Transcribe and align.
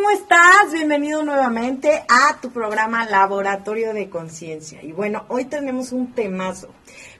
¿cómo 0.00 0.12
estás? 0.12 0.72
Bienvenido 0.72 1.22
nuevamente 1.22 2.04
a 2.08 2.40
tu 2.40 2.50
programa 2.50 3.04
Laboratorio 3.04 3.92
de 3.92 4.08
Conciencia. 4.08 4.82
Y 4.82 4.92
bueno, 4.92 5.26
hoy 5.28 5.44
tenemos 5.44 5.92
un 5.92 6.14
temazo, 6.14 6.70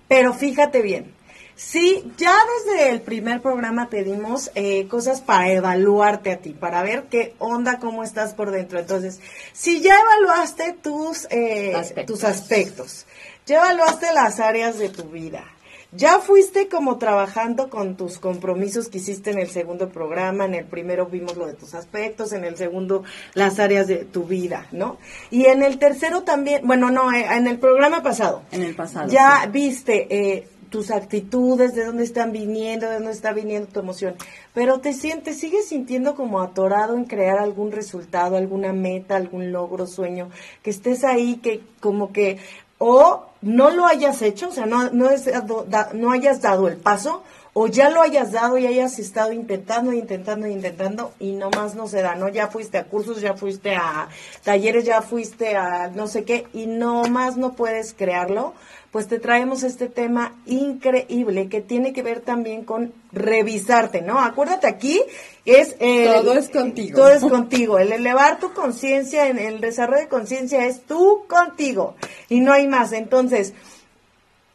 pero 0.09 0.33
fíjate 0.33 0.81
bien. 0.81 1.15
Sí, 1.55 2.11
ya 2.17 2.35
desde 2.65 2.89
el 2.89 3.03
primer 3.03 3.43
programa 3.43 3.91
te 3.91 4.03
dimos 4.03 4.51
eh, 4.55 4.89
cosas 4.89 5.21
para 5.21 5.53
evaluarte 5.53 6.33
a 6.33 6.39
ti, 6.39 6.55
para 6.55 6.83
ver 6.83 7.09
qué 7.11 7.35
onda, 7.39 7.79
cómo 7.79 8.03
estás 8.03 8.33
por 8.33 8.51
dentro. 8.51 8.79
Entonces, 8.79 9.21
si 9.53 9.83
ya 9.83 9.95
evaluaste 10.01 10.73
tus, 10.83 11.27
eh, 11.31 11.75
tus 12.07 12.25
aspectos, 12.25 13.05
ya 13.45 13.59
evaluaste 13.59 14.07
las 14.15 14.41
áreas 14.41 14.79
de 14.79 14.89
tu 14.89 15.05
vida, 15.11 15.45
ya 15.93 16.21
fuiste 16.21 16.69
como 16.69 16.99
trabajando 16.99 17.69
con 17.69 17.97
tus 17.97 18.19
compromisos 18.19 18.89
que 18.89 18.99
hiciste 18.99 19.31
en 19.31 19.39
el 19.39 19.49
segundo 19.49 19.89
programa, 19.89 20.45
en 20.45 20.55
el 20.55 20.65
primero 20.65 21.07
vimos 21.07 21.37
lo 21.37 21.47
de 21.47 21.55
tus 21.55 21.75
aspectos, 21.75 22.33
en 22.33 22.45
el 22.45 22.57
segundo 22.57 23.03
las 23.35 23.59
áreas 23.59 23.87
de 23.89 24.05
tu 24.05 24.25
vida, 24.25 24.67
¿no? 24.71 24.99
Y 25.31 25.47
en 25.47 25.63
el 25.63 25.79
tercero 25.79 26.23
también, 26.23 26.67
bueno, 26.67 26.91
no, 26.91 27.13
eh, 27.13 27.27
en 27.31 27.47
el 27.47 27.59
programa 27.59 28.03
pasado. 28.03 28.43
En 28.53 28.63
el 28.63 28.75
pasado. 28.75 29.09
Ya 29.11 29.47
viste 29.51 30.07
eh, 30.11 30.49
tus 30.71 30.91
actitudes, 30.91 31.75
de 31.75 31.85
dónde 31.85 32.05
están 32.05 32.33
viniendo, 32.33 32.89
de 32.89 32.95
dónde 32.95 33.11
está 33.11 33.33
viniendo 33.33 33.69
tu 33.69 33.81
emoción. 33.81 34.15
Pero 34.55 34.81
te 34.81 34.93
sientes, 34.93 35.39
sigues 35.39 35.69
sintiendo 35.69 36.15
como 36.15 36.41
atorado 36.41 36.97
en 36.97 37.05
crear 37.05 37.39
algún 37.39 37.73
resultado, 37.73 38.37
alguna 38.37 38.73
meta, 38.73 39.17
algún 39.17 39.53
logro, 39.53 39.87
sueño, 39.87 40.31
que 40.63 40.71
estés 40.71 41.05
ahí, 41.05 41.37
que 41.37 41.61
como 41.81 42.13
que 42.13 42.39
o 42.83 43.27
no 43.43 43.71
lo 43.71 43.87
hayas 43.87 44.23
hecho, 44.23 44.49
o 44.49 44.53
sea, 44.53 44.65
no, 44.65 44.91
no, 44.91 45.11
no 45.93 46.11
hayas 46.11 46.41
dado 46.41 46.67
el 46.67 46.79
paso, 46.79 47.23
o 47.53 47.67
ya 47.67 47.91
lo 47.91 48.01
hayas 48.01 48.33
dado 48.33 48.57
y 48.57 48.67
hayas 48.67 48.99
estado 48.99 49.33
intentando, 49.33 49.93
intentando, 49.93 50.47
intentando 50.47 51.13
y 51.19 51.33
nomás 51.33 51.75
no 51.75 51.89
se 51.89 52.01
da, 52.01 52.15
¿no? 52.15 52.29
Ya 52.29 52.49
fuiste 52.49 52.79
a 52.79 52.85
cursos, 52.85 53.21
ya 53.21 53.35
fuiste 53.35 53.75
a 53.75 54.09
talleres, 54.45 54.85
ya 54.85 55.03
fuiste 55.03 55.57
a 55.57 55.89
no 55.89 56.07
sé 56.07 56.25
qué 56.25 56.47
y 56.53 56.67
nomás 56.67 57.37
no 57.37 57.53
puedes 57.53 57.93
crearlo 57.93 58.55
pues 58.91 59.07
te 59.07 59.21
traemos 59.21 59.63
este 59.63 59.89
tema 59.89 60.35
increíble 60.47 61.49
que 61.49 61.61
tiene 61.61 61.93
que 61.93 62.03
ver 62.03 62.21
también 62.21 62.65
con 62.65 62.93
revisarte, 63.13 64.03
¿no? 64.03 64.19
Acuérdate 64.19 64.67
aquí, 64.67 65.01
es... 65.45 65.77
todo 65.79 66.33
es 66.35 66.49
contigo. 66.49 66.97
Todo 66.97 67.11
es 67.11 67.23
contigo. 67.23 67.79
El 67.79 67.93
elevar 67.93 68.41
tu 68.41 68.53
conciencia, 68.53 69.29
en 69.29 69.39
el 69.39 69.61
desarrollo 69.61 70.03
de 70.03 70.09
conciencia 70.09 70.67
es 70.67 70.83
tú 70.83 71.23
contigo 71.29 71.95
y 72.29 72.41
no 72.41 72.53
hay 72.53 72.67
más. 72.67 72.93
Entonces, 72.93 73.55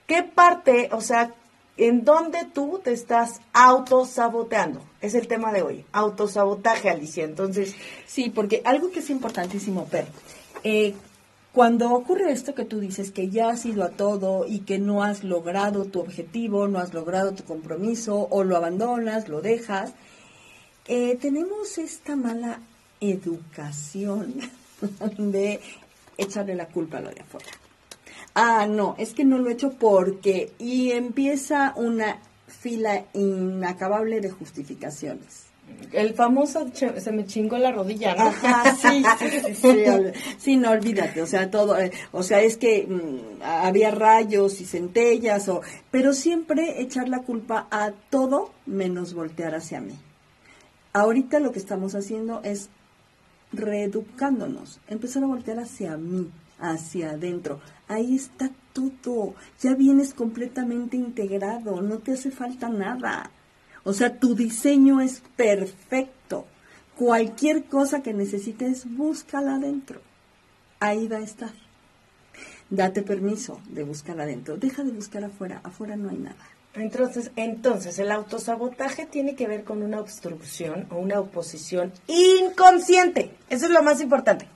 ¿qué 0.06 0.24
parte, 0.24 0.90
o 0.92 1.00
sea, 1.00 1.34
en 1.78 2.04
dónde 2.04 2.40
tú 2.54 2.82
te 2.84 2.92
estás 2.92 3.40
autosaboteando? 3.54 4.82
Es 5.00 5.16
el 5.16 5.28
tema 5.30 5.54
de 5.54 5.62
hoy, 5.62 5.86
autosabotaje, 5.94 6.90
Alicia. 6.90 7.24
Entonces... 7.24 7.76
Sí, 8.06 8.30
porque 8.30 8.62
algo 8.66 8.92
que 8.92 9.00
es 9.00 9.10
importantísimo, 9.10 9.88
pero... 9.90 10.08
Eh, 10.66 10.94
cuando 11.56 11.94
ocurre 11.94 12.34
esto 12.34 12.54
que 12.54 12.66
tú 12.66 12.82
dices, 12.82 13.12
que 13.12 13.30
ya 13.30 13.48
has 13.48 13.66
ido 13.66 13.86
a 13.86 13.92
todo 13.92 14.46
y 14.46 14.60
que 14.60 14.78
no 14.78 15.04
has 15.04 15.24
logrado 15.24 15.86
tu 15.86 16.02
objetivo, 16.02 16.68
no 16.68 16.80
has 16.80 16.94
logrado 16.94 17.34
tu 17.34 17.46
compromiso, 17.46 18.28
o 18.30 18.44
lo 18.44 18.58
abandonas, 18.58 19.30
lo 19.30 19.40
dejas, 19.40 19.94
eh, 20.86 21.16
tenemos 21.16 21.78
esta 21.78 22.18
mala 22.18 22.60
educación 23.00 24.36
de 25.18 25.62
echarle 26.18 26.56
la 26.56 26.68
culpa 26.68 26.98
a 26.98 27.02
lo 27.02 27.10
de 27.12 27.22
afuera. 27.22 27.48
Ah, 28.34 28.68
no, 28.68 28.96
es 28.98 29.14
que 29.14 29.24
no 29.24 29.38
lo 29.38 29.50
he 29.50 29.54
hecho 29.54 29.76
porque... 29.80 30.52
Y 30.60 30.92
empieza 30.92 31.74
una 31.78 32.20
fila 32.48 33.06
inacabable 33.14 34.20
de 34.20 34.30
justificaciones 34.30 35.45
el 35.92 36.14
famoso 36.14 36.68
se 36.74 37.12
me 37.12 37.26
chingó 37.26 37.58
la 37.58 37.72
rodilla, 37.72 38.16
¿no? 38.16 38.32
sí, 38.76 39.04
sí, 39.20 39.54
sí, 39.54 39.86
sí, 40.38 40.58
no 40.58 40.72
olvídate, 40.72 41.22
o 41.22 41.26
sea, 41.26 41.50
todo, 41.50 41.80
eh, 41.80 41.92
o 42.12 42.24
sea, 42.24 42.42
es 42.42 42.58
que 42.58 42.86
mm, 42.86 43.42
había 43.42 43.92
rayos 43.92 44.60
y 44.62 44.66
centellas, 44.66 45.48
o, 45.48 45.62
pero 45.92 46.14
siempre 46.14 46.82
echar 46.82 47.08
la 47.08 47.20
culpa 47.20 47.68
a 47.72 47.92
todo 48.10 48.52
menos 48.66 49.14
voltear 49.14 49.56
hacia 49.56 49.80
mí. 49.82 49.94
Ahorita 50.94 51.40
lo 51.40 51.52
que 51.52 51.60
estamos 51.60 51.96
haciendo 51.96 52.42
es 52.44 52.70
reeducándonos, 53.52 54.80
empezar 54.88 55.24
a 55.24 55.28
voltear 55.28 55.60
hacia 55.60 55.98
mí, 55.98 56.30
hacia 56.60 57.12
adentro. 57.12 57.60
Ahí 57.88 58.16
está 58.16 58.50
todo, 58.74 59.36
ya 59.62 59.76
vienes 59.76 60.14
completamente 60.14 60.98
integrado, 60.98 61.82
no 61.82 62.00
te 62.00 62.14
hace 62.14 62.32
falta 62.32 62.70
nada. 62.70 63.32
O 63.86 63.94
sea, 63.94 64.20
tu 64.20 64.36
diseño 64.36 65.00
es 65.00 65.22
perfecto. 65.38 66.46
Cualquier 66.98 67.66
cosa 67.66 68.02
que 68.02 68.14
necesites, 68.14 68.86
búscala 68.86 69.56
adentro. 69.56 70.02
Ahí 70.80 71.08
va 71.08 71.18
a 71.18 71.22
estar. 71.22 71.54
Date 72.70 73.04
permiso 73.04 73.62
de 73.70 73.84
buscarla 73.84 74.24
adentro. 74.24 74.58
Deja 74.58 74.84
de 74.84 74.92
buscar 74.92 75.24
afuera. 75.24 75.62
Afuera 75.64 75.96
no 75.96 76.10
hay 76.10 76.18
nada. 76.18 76.36
Entonces, 76.74 77.32
entonces, 77.36 78.00
el 78.00 78.12
autosabotaje 78.12 79.06
tiene 79.06 79.36
que 79.36 79.48
ver 79.48 79.64
con 79.64 79.84
una 79.84 80.02
obstrucción 80.02 80.88
o 80.90 80.98
una 80.98 81.20
oposición 81.20 81.94
inconsciente. 82.08 83.32
Eso 83.50 83.66
es 83.66 83.72
lo 83.72 83.84
más 83.84 84.02
importante 84.02 84.48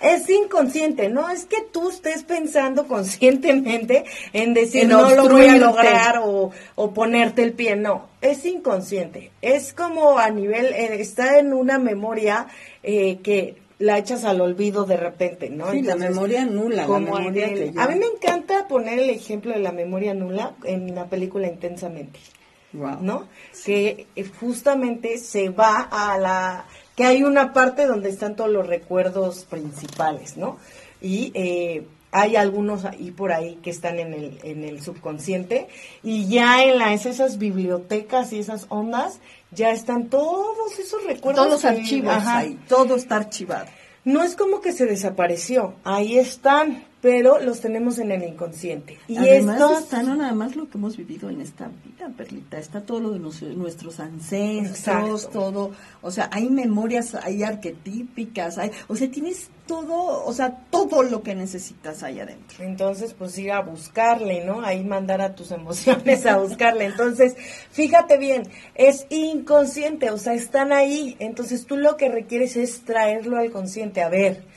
es 0.00 0.28
inconsciente, 0.30 1.08
no 1.08 1.28
es 1.28 1.44
que 1.44 1.62
tú 1.72 1.90
estés 1.90 2.22
pensando 2.24 2.86
conscientemente 2.86 4.04
en 4.32 4.54
decir 4.54 4.88
no 4.88 5.14
lo 5.14 5.28
voy 5.28 5.46
a 5.46 5.56
lograr 5.56 6.20
o, 6.22 6.50
ponerte 6.94 7.42
el 7.42 7.52
pie, 7.52 7.76
no, 7.76 8.08
es 8.20 8.44
inconsciente, 8.46 9.30
es 9.42 9.72
como 9.72 10.18
a 10.18 10.30
nivel, 10.30 10.66
eh, 10.66 11.00
está 11.00 11.38
en 11.38 11.52
una 11.52 11.78
memoria 11.78 12.46
eh, 12.82 13.18
que 13.22 13.56
la 13.80 13.96
echas 13.96 14.24
al 14.24 14.40
olvido 14.40 14.84
de 14.84 14.96
repente, 14.96 15.48
¿no? 15.48 15.72
Sí, 15.72 15.82
la 15.82 15.96
memoria 15.96 16.44
nula. 16.44 16.84
Como 16.84 17.16
A 17.16 17.20
mí 17.20 17.30
me 17.34 18.06
encanta 18.06 18.68
poner 18.68 18.98
el 18.98 19.08
ejemplo 19.08 19.52
de 19.52 19.58
la 19.58 19.72
memoria 19.72 20.12
nula 20.12 20.54
en 20.64 20.94
la 20.94 21.08
película 21.08 21.48
Intensamente. 21.48 22.20
Wow. 22.72 22.98
¿No? 23.00 23.28
Que 23.64 24.06
eh, 24.14 24.24
justamente 24.38 25.18
se 25.18 25.48
va 25.48 25.88
a 25.90 26.16
la 26.18 26.66
que 27.00 27.06
hay 27.06 27.22
una 27.22 27.54
parte 27.54 27.86
donde 27.86 28.10
están 28.10 28.36
todos 28.36 28.50
los 28.50 28.66
recuerdos 28.66 29.46
principales, 29.48 30.36
¿no? 30.36 30.58
Y 31.00 31.32
eh, 31.32 31.86
hay 32.12 32.36
algunos 32.36 32.84
ahí 32.84 33.10
por 33.10 33.32
ahí 33.32 33.58
que 33.62 33.70
están 33.70 33.98
en 33.98 34.12
el, 34.12 34.38
en 34.42 34.64
el 34.64 34.82
subconsciente 34.82 35.68
y 36.02 36.28
ya 36.28 36.62
en 36.62 36.76
las, 36.76 37.06
esas 37.06 37.38
bibliotecas 37.38 38.34
y 38.34 38.38
esas 38.38 38.66
ondas 38.68 39.18
ya 39.50 39.70
están 39.70 40.10
todos 40.10 40.78
esos 40.78 41.02
recuerdos. 41.04 41.42
Todos 41.42 41.62
los 41.62 41.64
archivos 41.64 42.22
ahí, 42.26 42.60
todo 42.68 42.96
está 42.96 43.16
archivado. 43.16 43.64
No 44.04 44.22
es 44.22 44.36
como 44.36 44.60
que 44.60 44.72
se 44.72 44.84
desapareció, 44.84 45.76
ahí 45.84 46.18
están, 46.18 46.84
pero 47.00 47.40
los 47.40 47.60
tenemos 47.60 47.98
en 47.98 48.12
el 48.12 48.22
inconsciente. 48.22 48.98
Y 49.08 49.16
Además 49.16 49.82
está 49.82 50.02
no 50.02 50.16
nada 50.16 50.34
más 50.34 50.56
lo 50.56 50.68
que 50.68 50.76
hemos 50.76 50.96
vivido 50.96 51.30
en 51.30 51.40
esta 51.40 51.68
vida, 51.84 52.10
Perlita, 52.16 52.58
está 52.58 52.82
todo 52.82 53.00
lo 53.00 53.10
de 53.12 53.18
nuestros 53.18 54.00
ancestros, 54.00 55.30
todo, 55.30 55.70
o 56.02 56.10
sea, 56.10 56.28
hay 56.32 56.50
memorias, 56.50 57.14
hay 57.14 57.42
arquetípicas, 57.42 58.58
hay, 58.58 58.70
o 58.88 58.96
sea, 58.96 59.10
tienes 59.10 59.48
todo, 59.66 60.24
o 60.24 60.32
sea, 60.32 60.64
todo 60.70 61.02
lo 61.02 61.22
que 61.22 61.34
necesitas 61.34 62.02
ahí 62.02 62.18
adentro. 62.18 62.64
Entonces, 62.64 63.14
pues 63.14 63.38
ir 63.38 63.52
a 63.52 63.60
buscarle, 63.60 64.44
¿no? 64.44 64.62
Ahí 64.62 64.84
mandar 64.84 65.20
a 65.22 65.34
tus 65.34 65.52
emociones 65.52 66.26
a 66.26 66.38
buscarle. 66.38 66.86
Entonces, 66.86 67.36
fíjate 67.70 68.18
bien, 68.18 68.42
es 68.74 69.06
inconsciente, 69.10 70.10
o 70.10 70.18
sea, 70.18 70.34
están 70.34 70.72
ahí. 70.72 71.16
Entonces, 71.20 71.66
tú 71.66 71.76
lo 71.76 71.96
que 71.96 72.08
requieres 72.08 72.56
es 72.56 72.80
traerlo 72.80 73.38
al 73.38 73.52
consciente, 73.52 74.02
a 74.02 74.08
ver 74.08 74.49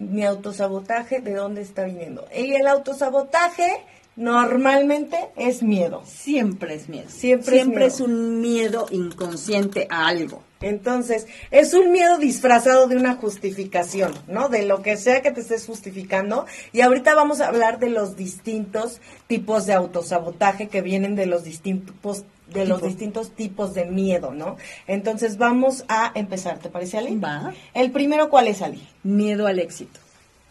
mi 0.00 0.24
autosabotaje, 0.24 1.20
¿de 1.20 1.34
dónde 1.34 1.60
está 1.60 1.84
viniendo? 1.84 2.26
Y 2.34 2.54
el 2.54 2.66
autosabotaje 2.66 3.84
normalmente 4.16 5.30
es 5.36 5.62
miedo. 5.62 6.02
Siempre 6.04 6.74
es 6.74 6.88
miedo. 6.88 7.08
Siempre, 7.08 7.86
es, 7.86 8.00
un 8.00 8.40
miedo 8.40 8.86
inconsciente 8.90 9.86
a 9.90 10.08
algo. 10.08 10.42
Entonces, 10.60 11.26
es 11.50 11.72
un 11.74 11.90
miedo 11.90 12.18
disfrazado 12.18 12.86
de 12.86 12.96
una 12.96 13.14
justificación, 13.14 14.12
¿no? 14.26 14.48
De 14.48 14.64
lo 14.64 14.82
que 14.82 14.96
sea 14.96 15.22
que 15.22 15.30
te 15.30 15.40
estés 15.40 15.66
justificando. 15.66 16.46
Y 16.72 16.80
ahorita 16.80 17.14
vamos 17.14 17.40
a 17.40 17.48
hablar 17.48 17.78
de 17.78 17.90
los 17.90 18.16
distintos 18.16 19.00
tipos 19.26 19.66
de 19.66 19.74
autosabotaje 19.74 20.68
que 20.68 20.82
vienen 20.82 21.14
de 21.14 21.26
los 21.26 21.44
distintos 21.44 22.24
de 22.52 22.66
los 22.66 22.82
distintos 22.82 23.30
tipos 23.30 23.74
de 23.74 23.84
miedo, 23.84 24.32
¿no? 24.32 24.56
Entonces 24.86 25.38
vamos 25.38 25.84
a 25.88 26.12
empezar, 26.14 26.58
¿te 26.58 26.68
parece, 26.68 26.98
Ali? 26.98 27.16
Va. 27.16 27.52
El 27.74 27.90
primero, 27.90 28.28
¿cuál 28.28 28.48
es, 28.48 28.62
Ali? 28.62 28.86
Miedo 29.02 29.46
al 29.46 29.58
éxito. 29.58 30.00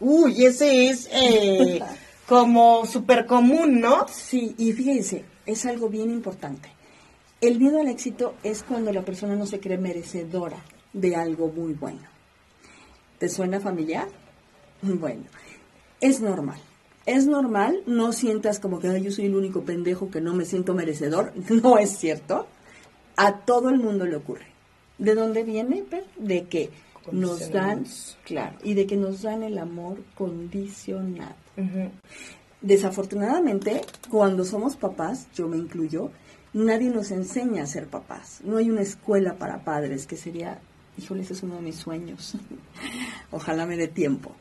Uy, 0.00 0.44
ese 0.44 0.88
es 0.88 1.08
eh, 1.12 1.80
como 2.26 2.86
súper 2.86 3.26
común, 3.26 3.80
¿no? 3.80 4.06
Sí, 4.08 4.54
y 4.58 4.72
fíjense, 4.72 5.24
es 5.46 5.66
algo 5.66 5.88
bien 5.88 6.10
importante. 6.10 6.68
El 7.40 7.58
miedo 7.58 7.80
al 7.80 7.88
éxito 7.88 8.34
es 8.42 8.62
cuando 8.62 8.92
la 8.92 9.02
persona 9.02 9.36
no 9.36 9.46
se 9.46 9.60
cree 9.60 9.78
merecedora 9.78 10.58
de 10.92 11.16
algo 11.16 11.48
muy 11.48 11.72
bueno. 11.74 12.02
¿Te 13.18 13.28
suena 13.28 13.60
familiar? 13.60 14.08
Bueno, 14.82 15.24
es 16.00 16.20
normal 16.20 16.60
es 17.06 17.26
normal, 17.26 17.82
no 17.86 18.12
sientas 18.12 18.60
como 18.60 18.78
que 18.78 19.00
yo 19.00 19.10
soy 19.10 19.26
el 19.26 19.34
único 19.34 19.62
pendejo 19.62 20.10
que 20.10 20.20
no 20.20 20.34
me 20.34 20.44
siento 20.44 20.74
merecedor, 20.74 21.32
no 21.62 21.78
es 21.78 21.90
cierto. 21.90 22.46
A 23.16 23.40
todo 23.40 23.68
el 23.68 23.78
mundo 23.78 24.06
le 24.06 24.16
ocurre. 24.16 24.46
¿De 24.98 25.14
dónde 25.14 25.44
viene? 25.44 25.84
De 26.16 26.44
que 26.44 26.70
nos 27.12 27.50
dan, 27.50 27.84
claro, 28.24 28.58
y 28.62 28.74
de 28.74 28.86
que 28.86 28.96
nos 28.96 29.22
dan 29.22 29.42
el 29.42 29.58
amor 29.58 29.98
condicionado. 30.14 31.34
Desafortunadamente, 32.60 33.80
cuando 34.10 34.44
somos 34.44 34.76
papás, 34.76 35.26
yo 35.34 35.48
me 35.48 35.56
incluyo, 35.56 36.10
nadie 36.52 36.90
nos 36.90 37.10
enseña 37.10 37.62
a 37.62 37.66
ser 37.66 37.86
papás. 37.86 38.40
No 38.44 38.58
hay 38.58 38.70
una 38.70 38.82
escuela 38.82 39.38
para 39.38 39.64
padres, 39.64 40.06
que 40.06 40.16
sería, 40.16 40.60
híjole, 40.98 41.22
ese 41.22 41.32
es 41.32 41.42
uno 41.42 41.56
de 41.56 41.62
mis 41.62 41.76
sueños. 41.76 42.36
Ojalá 43.30 43.66
me 43.66 43.76
dé 43.76 43.88
tiempo. 43.88 44.32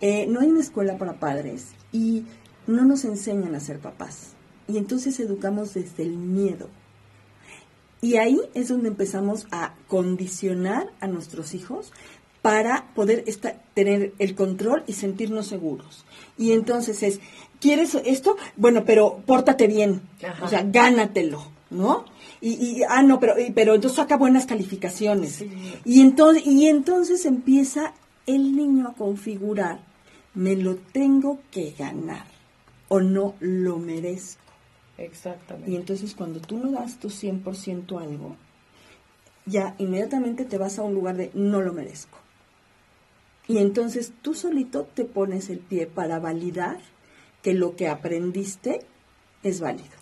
Eh, 0.00 0.26
no 0.28 0.40
hay 0.40 0.48
una 0.48 0.60
escuela 0.60 0.96
para 0.96 1.14
padres 1.14 1.72
y 1.94 2.24
no 2.66 2.84
nos 2.84 3.04
enseñan 3.06 3.54
a 3.54 3.60
ser 3.60 3.78
papás. 3.78 4.32
Y 4.68 4.76
entonces 4.76 5.18
educamos 5.20 5.72
desde 5.72 6.02
el 6.02 6.16
miedo. 6.16 6.68
Y 8.02 8.16
ahí 8.16 8.38
es 8.52 8.68
donde 8.68 8.88
empezamos 8.88 9.46
a 9.50 9.72
condicionar 9.88 10.90
a 11.00 11.06
nuestros 11.06 11.54
hijos 11.54 11.92
para 12.42 12.92
poder 12.94 13.24
tener 13.72 14.12
el 14.18 14.34
control 14.34 14.82
y 14.86 14.92
sentirnos 14.92 15.46
seguros. 15.46 16.04
Y 16.36 16.52
entonces 16.52 17.02
es, 17.02 17.20
¿quieres 17.60 17.94
esto? 18.04 18.36
Bueno, 18.56 18.84
pero 18.84 19.22
pórtate 19.24 19.66
bien, 19.66 20.02
o 20.42 20.48
sea, 20.48 20.62
gánatelo, 20.64 21.42
¿no? 21.70 22.04
Y, 22.42 22.82
ah, 22.86 23.02
no, 23.02 23.18
pero, 23.20 23.34
pero 23.54 23.74
entonces 23.74 23.96
saca 23.96 24.18
buenas 24.18 24.44
calificaciones. 24.44 25.42
Y, 25.86 26.02
entonces, 26.02 26.44
y 26.44 26.66
entonces 26.66 27.24
empieza 27.24 27.94
el 28.26 28.54
niño 28.54 28.88
a 28.88 28.92
configurar, 28.92 29.80
me 30.34 30.56
lo 30.56 30.76
tengo 30.76 31.40
que 31.50 31.70
ganar 31.72 32.26
o 32.88 33.00
no 33.00 33.34
lo 33.40 33.78
merezco. 33.78 34.42
Exactamente. 34.98 35.70
Y 35.70 35.76
entonces 35.76 36.14
cuando 36.14 36.40
tú 36.40 36.58
no 36.58 36.70
das 36.70 36.98
tu 36.98 37.08
100% 37.08 38.00
algo, 38.00 38.36
ya 39.46 39.74
inmediatamente 39.78 40.44
te 40.44 40.58
vas 40.58 40.78
a 40.78 40.82
un 40.82 40.94
lugar 40.94 41.16
de 41.16 41.30
no 41.34 41.60
lo 41.60 41.72
merezco. 41.72 42.18
Y 43.46 43.58
entonces 43.58 44.12
tú 44.22 44.34
solito 44.34 44.84
te 44.84 45.04
pones 45.04 45.50
el 45.50 45.58
pie 45.58 45.86
para 45.86 46.18
validar 46.18 46.78
que 47.42 47.52
lo 47.52 47.76
que 47.76 47.88
aprendiste 47.88 48.80
es 49.42 49.60
válido. 49.60 49.94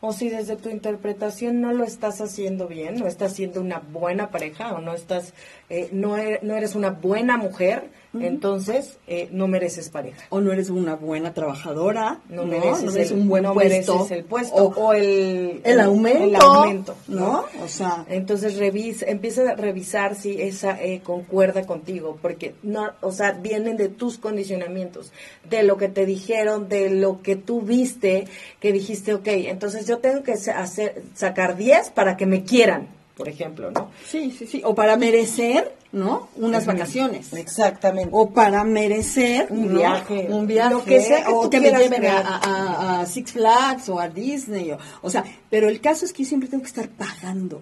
O 0.00 0.12
si 0.12 0.30
desde 0.30 0.56
tu 0.56 0.70
interpretación 0.70 1.60
no 1.60 1.72
lo 1.72 1.84
estás 1.84 2.20
haciendo 2.20 2.68
bien, 2.68 2.94
no 2.94 3.06
estás 3.06 3.34
siendo 3.34 3.60
una 3.60 3.80
buena 3.80 4.30
pareja 4.30 4.72
o 4.72 4.80
no 4.80 4.94
estás, 4.94 5.34
eh, 5.70 5.90
no, 5.92 6.16
eres, 6.16 6.42
no 6.42 6.56
eres 6.56 6.74
una 6.74 6.90
buena 6.90 7.36
mujer, 7.36 7.90
entonces 8.18 8.96
eh, 9.06 9.28
no 9.32 9.48
mereces 9.48 9.90
pareja. 9.90 10.24
O 10.30 10.40
no 10.40 10.50
eres 10.50 10.70
una 10.70 10.94
buena 10.94 11.34
trabajadora, 11.34 12.20
no, 12.30 12.46
mereces, 12.46 13.10
un 13.10 13.28
buen 13.28 13.44
puesto, 13.52 14.06
el 14.10 14.24
puesto 14.24 14.56
o, 14.56 14.94
el, 14.94 15.60
el, 15.62 15.78
aumento, 15.78 16.96
¿no? 17.06 17.44
O 17.62 17.68
sea, 17.68 18.06
entonces 18.08 18.56
revisa, 18.56 19.04
empieza 19.06 19.50
a 19.50 19.56
revisar 19.56 20.14
si 20.14 20.40
esa 20.40 20.82
eh, 20.82 21.02
concuerda 21.04 21.66
contigo, 21.66 22.18
porque 22.22 22.54
no, 22.62 22.90
o 23.02 23.12
sea, 23.12 23.32
vienen 23.32 23.76
de 23.76 23.90
tus 23.90 24.16
condicionamientos, 24.16 25.12
de 25.50 25.64
lo 25.64 25.76
que 25.76 25.88
te 25.88 26.06
dijeron, 26.06 26.70
de 26.70 26.88
lo 26.88 27.20
que 27.20 27.36
tú 27.36 27.60
viste, 27.60 28.26
que 28.58 28.72
dijiste, 28.72 29.12
ok, 29.12 29.26
entonces 29.26 29.86
yo 29.86 29.98
tengo 29.98 30.22
que 30.22 30.32
hacer, 30.32 31.02
sacar 31.14 31.58
10 31.58 31.90
para 31.90 32.16
que 32.16 32.24
me 32.24 32.42
quieran 32.44 32.97
por 33.18 33.28
ejemplo, 33.28 33.72
¿no? 33.72 33.90
Sí, 34.06 34.30
sí, 34.30 34.46
sí. 34.46 34.62
O 34.64 34.76
para 34.76 34.96
merecer, 34.96 35.74
¿no? 35.90 36.28
Unas 36.36 36.66
vacaciones. 36.66 37.32
Exactamente. 37.32 38.10
O 38.12 38.30
para 38.30 38.62
merecer 38.62 39.48
un 39.50 39.76
viaje. 39.76 40.28
Un 40.30 40.46
viaje. 40.46 40.72
Lo 40.72 40.84
que 40.84 41.00
sea 41.00 41.28
o 41.28 41.50
que 41.50 41.60
me 41.60 41.72
lleven 41.72 42.06
a, 42.06 43.04
Six 43.06 43.32
Flags 43.32 43.88
o 43.88 43.98
a 43.98 44.08
Disney. 44.08 44.70
O, 45.02 45.10
sea, 45.10 45.24
pero 45.50 45.68
el 45.68 45.80
caso 45.80 46.04
es 46.04 46.12
que 46.12 46.22
yo 46.22 46.28
siempre 46.28 46.48
tengo 46.48 46.62
que 46.62 46.68
estar 46.68 46.88
pagando. 46.90 47.60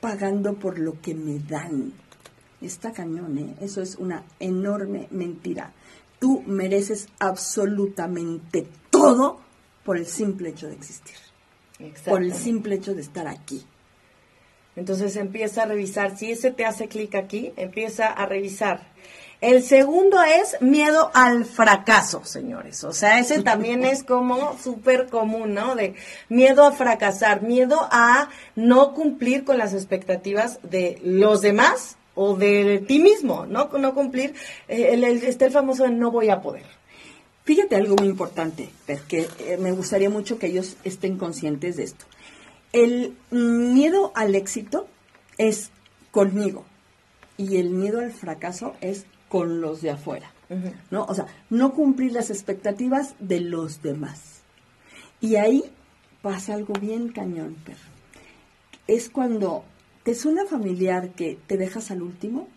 Pagando 0.00 0.54
por 0.54 0.80
lo 0.80 1.00
que 1.00 1.14
me 1.14 1.38
dan. 1.38 1.92
Está 2.60 2.90
cañón, 2.90 3.38
¿eh? 3.38 3.54
Eso 3.60 3.82
es 3.82 3.94
una 3.94 4.24
enorme 4.40 5.06
mentira. 5.12 5.70
Tú 6.18 6.42
mereces 6.46 7.06
absolutamente 7.20 8.66
todo 8.90 9.38
por 9.84 9.96
el 9.96 10.06
simple 10.06 10.48
hecho 10.48 10.66
de 10.66 10.74
existir. 10.74 11.14
Por 12.04 12.24
el 12.24 12.34
simple 12.34 12.74
hecho 12.74 12.92
de 12.92 13.02
estar 13.02 13.28
aquí. 13.28 13.64
Entonces 14.76 15.16
empieza 15.16 15.62
a 15.62 15.66
revisar, 15.66 16.16
si 16.16 16.32
ese 16.32 16.50
te 16.50 16.64
hace 16.64 16.88
clic 16.88 17.14
aquí, 17.14 17.52
empieza 17.56 18.06
a 18.06 18.26
revisar. 18.26 18.88
El 19.40 19.62
segundo 19.62 20.22
es 20.22 20.60
miedo 20.60 21.10
al 21.14 21.46
fracaso, 21.46 22.24
señores. 22.24 22.84
O 22.84 22.92
sea, 22.92 23.18
ese 23.18 23.42
también 23.42 23.84
es 23.84 24.04
como 24.04 24.58
súper 24.58 25.06
común, 25.06 25.54
¿no? 25.54 25.74
De 25.74 25.94
miedo 26.28 26.64
a 26.66 26.72
fracasar, 26.72 27.42
miedo 27.42 27.88
a 27.90 28.28
no 28.54 28.92
cumplir 28.92 29.44
con 29.44 29.56
las 29.56 29.72
expectativas 29.72 30.60
de 30.62 30.98
los 31.02 31.40
demás 31.40 31.96
o 32.14 32.36
de 32.36 32.84
ti 32.86 32.98
mismo, 32.98 33.46
¿no? 33.46 33.70
No 33.78 33.94
cumplir, 33.94 34.34
eh, 34.68 34.90
el, 34.92 35.04
está 35.04 35.46
el 35.46 35.52
famoso 35.52 35.84
de 35.84 35.90
no 35.90 36.10
voy 36.10 36.28
a 36.28 36.42
poder. 36.42 36.66
Fíjate 37.44 37.76
algo 37.76 37.96
muy 37.96 38.08
importante, 38.08 38.68
porque 38.86 39.26
eh, 39.38 39.56
me 39.58 39.72
gustaría 39.72 40.10
mucho 40.10 40.38
que 40.38 40.48
ellos 40.48 40.76
estén 40.84 41.16
conscientes 41.16 41.76
de 41.76 41.84
esto. 41.84 42.04
El 42.72 43.16
miedo 43.30 44.12
al 44.14 44.34
éxito 44.34 44.88
es 45.38 45.70
conmigo 46.10 46.64
y 47.36 47.56
el 47.56 47.70
miedo 47.70 48.00
al 48.00 48.12
fracaso 48.12 48.74
es 48.80 49.06
con 49.28 49.60
los 49.60 49.80
de 49.80 49.90
afuera, 49.90 50.32
¿no? 50.90 51.04
O 51.04 51.14
sea, 51.14 51.26
no 51.48 51.72
cumplir 51.72 52.12
las 52.12 52.30
expectativas 52.30 53.14
de 53.18 53.40
los 53.40 53.82
demás. 53.82 54.42
Y 55.20 55.36
ahí 55.36 55.64
pasa 56.22 56.54
algo 56.54 56.74
bien 56.74 57.12
cañón, 57.12 57.56
perro. 57.64 57.78
Es 58.86 59.08
cuando 59.08 59.64
te 60.02 60.14
suena 60.14 60.46
familiar 60.46 61.10
que 61.10 61.38
te 61.46 61.56
dejas 61.56 61.90
al 61.90 62.02
último. 62.02 62.48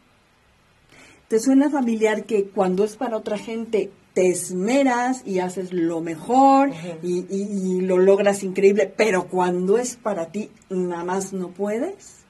Te 1.28 1.40
suena 1.40 1.70
familiar 1.70 2.26
que 2.26 2.46
cuando 2.46 2.84
es 2.84 2.96
para 2.96 3.18
otra 3.18 3.38
gente 3.38 3.92
te 4.14 4.30
esmeras 4.30 5.24
y 5.26 5.40
haces 5.40 5.74
lo 5.74 6.02
mejor 6.02 6.72
y, 7.02 7.82
lo 7.82 7.98
logras 7.98 8.44
increíble, 8.44 8.92
pero 8.96 9.28
cuando 9.28 9.78
es 9.78 9.96
para 9.96 10.28
ti, 10.28 10.52
nada 10.70 11.04
más 11.04 11.34
no 11.34 11.50
puedes. 11.50 12.24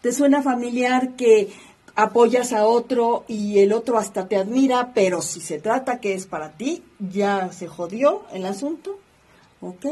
¿Te 0.00 0.12
suena 0.12 0.42
familiar 0.42 1.16
que 1.16 1.50
apoyas 1.94 2.52
a 2.52 2.66
otro 2.66 3.24
y 3.28 3.58
el 3.58 3.72
otro 3.72 3.98
hasta 3.98 4.28
te 4.28 4.36
admira, 4.36 4.92
pero 4.94 5.20
si 5.20 5.40
se 5.40 5.58
trata 5.58 6.00
que 6.00 6.14
es 6.14 6.26
para 6.26 6.52
ti, 6.52 6.82
ya 6.98 7.52
se 7.52 7.66
jodió 7.66 8.22
el 8.32 8.46
asunto? 8.46 8.98
Ok, 9.60 9.86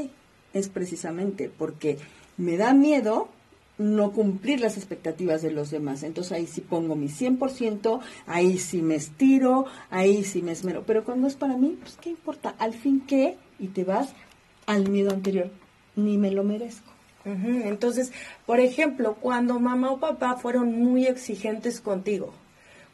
es 0.55 0.69
precisamente 0.71 1.51
porque 1.57 1.99
me 2.39 2.57
da 2.57 2.73
miedo 2.73 3.29
no 3.79 4.13
cumplir 4.13 4.61
las 4.61 4.77
expectativas 4.77 5.41
de 5.41 5.53
los 5.53 5.71
demás. 5.71 6.03
Entonces 6.03 6.33
ahí 6.33 6.47
sí 6.47 6.61
pongo 6.61 6.97
mi 6.97 7.09
100%, 7.09 8.01
ahí 8.27 8.59
sí 8.59 8.83
me 8.83 8.97
estiro, 8.97 9.67
ahí 9.91 10.25
sí 10.25 10.43
me 10.43 10.53
esmero. 10.53 10.83
Pero 10.85 11.05
cuando 11.05 11.29
es 11.29 11.37
para 11.37 11.57
mí, 11.57 11.79
pues 11.81 11.97
qué 12.01 12.11
importa, 12.11 12.55
al 12.59 12.75
fin 12.75 13.03
qué, 13.07 13.37
y 13.59 13.69
te 13.69 13.85
vas 13.85 14.13
al 14.67 14.89
miedo 14.89 15.11
anterior, 15.11 15.51
ni 15.97 16.19
me 16.19 16.31
lo 16.31 16.45
merezco. 16.45 16.93
Entonces, 17.25 18.11
por 18.47 18.59
ejemplo, 18.59 19.17
cuando 19.21 19.61
mamá 19.61 19.91
o 19.91 20.01
papá 20.01 20.37
fueron 20.37 20.73
muy 20.73 21.07
exigentes 21.07 21.83
contigo, 21.83 22.33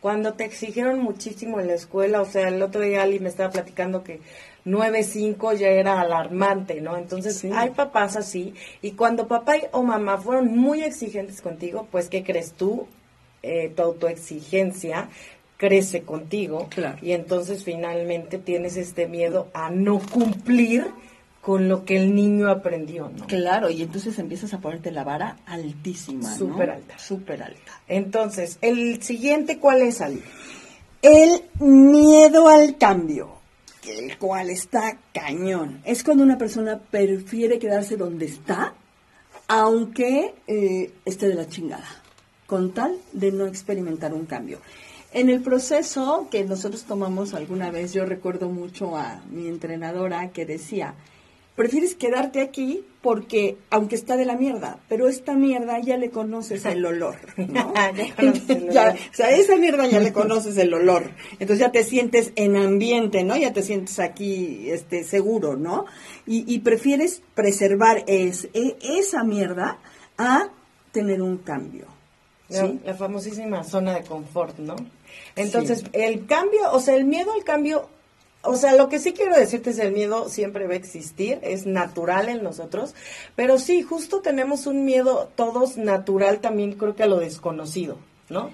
cuando 0.00 0.35
te 0.35 0.45
exigieron 0.45 0.99
muchísimo 0.99 1.61
en 1.61 1.69
la 1.69 1.75
escuela, 1.75 2.21
o 2.21 2.25
sea, 2.25 2.49
el 2.49 2.61
otro 2.61 2.81
día 2.81 3.03
Ali 3.03 3.21
me 3.21 3.29
estaba 3.29 3.50
platicando 3.50 4.03
que 4.03 4.21
9-5 4.64 5.56
ya 5.56 5.68
era 5.68 6.00
alarmante, 6.00 6.80
¿no? 6.80 6.97
Entonces 6.97 7.44
hay 7.52 7.71
papás 7.71 8.16
así 8.16 8.54
y 8.83 8.92
cuando 8.92 9.28
papá 9.28 9.54
o 9.73 9.83
mamá 9.83 10.18
fueron 10.18 10.56
muy 10.56 10.83
exigentes 10.83 11.40
contigo, 11.42 11.87
pues 11.90 12.09
¿qué 12.09 12.25
crees 12.25 12.52
tú? 12.52 12.87
Eh, 13.42 13.71
tu 13.76 13.83
autoexigencia 13.83 15.09
crece 15.59 16.02
contigo 16.02 16.68
y 17.02 17.12
entonces 17.12 17.62
finalmente 17.62 18.38
tienes 18.38 18.76
este 18.76 19.06
miedo 19.06 19.49
a 19.52 19.71
no 19.71 19.99
cumplir 19.99 20.87
con 21.42 21.68
lo 21.68 21.85
que 21.85 21.99
el 21.99 22.14
niño 22.14 22.49
aprendió, 22.49 23.11
¿no? 23.14 23.26
Claro, 23.26 23.68
y 23.68 23.83
entonces 23.83 24.18
empiezas 24.18 24.54
a 24.54 24.61
ponerte 24.61 24.90
la 24.90 25.04
vara 25.04 25.37
altísima, 25.44 26.35
Súper 26.35 26.71
alta. 26.71 26.99
Súper 26.99 27.42
alta. 27.42 27.83
Entonces, 27.87 28.56
el 28.62 29.02
siguiente, 29.02 29.59
¿cuál 29.59 29.83
es, 29.83 30.00
Ali? 30.00 30.23
El 31.02 31.42
miedo 31.61 32.49
al 32.49 32.78
cambio 32.78 33.44
el 33.87 34.19
cual 34.19 34.50
está 34.50 34.99
cañón. 35.12 35.81
Es 35.85 36.03
cuando 36.05 36.25
una 36.25 36.38
persona 36.38 36.79
prefiere 36.79 37.59
quedarse 37.59 37.97
donde 37.97 38.26
está, 38.26 38.75
aunque 39.49 40.35
eh, 40.47 40.93
esté 41.05 41.29
de 41.29 41.35
la 41.35 41.49
chingada, 41.49 42.03
con 42.47 42.73
tal 42.73 42.99
de 43.12 43.33
no 43.33 43.47
experimentar 43.47 44.14
un 44.14 44.26
cambio. 44.26 44.61
En 45.12 45.31
el 45.31 45.43
proceso 45.43 46.29
que 46.31 46.45
nosotros 46.45 46.85
tomamos 46.85 47.35
alguna 47.35 47.71
vez, 47.71 47.93
yo 47.93 48.05
recuerdo 48.05 48.49
mucho 48.49 48.97
a 48.97 49.23
mi 49.31 49.47
entrenadora 49.47 50.31
que 50.31 50.45
decía, 50.45 50.95
prefieres 51.56 51.94
quedarte 51.94 52.40
aquí 52.40 52.84
porque, 53.00 53.58
aunque 53.70 53.96
está 53.96 54.16
de 54.16 54.25
la 54.25 54.37
mierda, 54.37 54.78
pero 54.88 55.08
esta 55.08 55.34
mierda 55.34 55.78
ya 55.78 55.96
le 55.96 56.11
conoces 56.11 56.64
el 56.64 56.84
olor, 56.87 57.16
¿no? 57.37 57.73
ya, 58.73 58.96
o 59.11 59.14
sea, 59.14 59.30
esa 59.30 59.56
mierda 59.56 59.87
ya 59.87 60.00
le 60.00 60.12
conoces 60.12 60.56
el 60.56 60.73
olor. 60.73 61.11
Entonces 61.32 61.58
ya 61.58 61.70
te 61.70 61.84
sientes 61.84 62.32
en 62.37 62.56
ambiente, 62.56 63.23
¿no? 63.23 63.37
Ya 63.37 63.52
te 63.52 63.62
sientes 63.62 63.99
aquí 63.99 64.70
este, 64.70 65.04
seguro, 65.04 65.56
¿no? 65.56 65.84
Y, 66.26 66.58
prefieres 66.61 67.20
preservar 67.34 68.04
es, 68.06 68.49
e, 68.54 68.76
esa 68.80 69.23
mierda 69.25 69.78
a 70.16 70.49
tener 70.90 71.20
un 71.20 71.37
cambio. 71.37 71.84
¿sí? 72.49 72.80
La, 72.84 72.94
famosísima 72.94 73.62
zona 73.62 73.94
de 73.94 74.04
confort, 74.04 74.58
¿no? 74.58 74.76
Entonces, 75.37 75.84
el 75.92 76.25
cambio, 76.25 76.73
o 76.73 76.80
sea, 76.80 76.94
el 76.94 77.04
miedo 77.04 77.32
al 77.32 77.44
cambio, 77.44 77.90
o 78.45 78.57
sea, 78.57 78.75
lo 78.75 78.89
que 78.89 78.99
sí 78.99 79.13
quiero 79.13 79.37
decirte 79.37 79.71
es 79.71 79.79
el 79.79 79.93
miedo 79.93 80.29
siempre 80.29 80.67
va 80.67 80.75
a 80.75 80.77
existir, 80.77 81.39
es 81.43 81.67
natural 81.67 82.29
en 82.29 82.43
nosotros, 82.43 82.95
pero 83.37 83.59
sí, 83.59 83.83
justo 83.83 84.21
tenemos 84.21 84.67
un 84.67 84.85
miedo 84.85 85.31
todos 85.35 85.77
natural 85.77 86.41
también 86.41 86.73
creo 86.73 86.95
que 86.95 87.03
a 87.03 87.07
lo 87.07 87.19
desconocido, 87.19 87.99
¿no? 88.29 88.51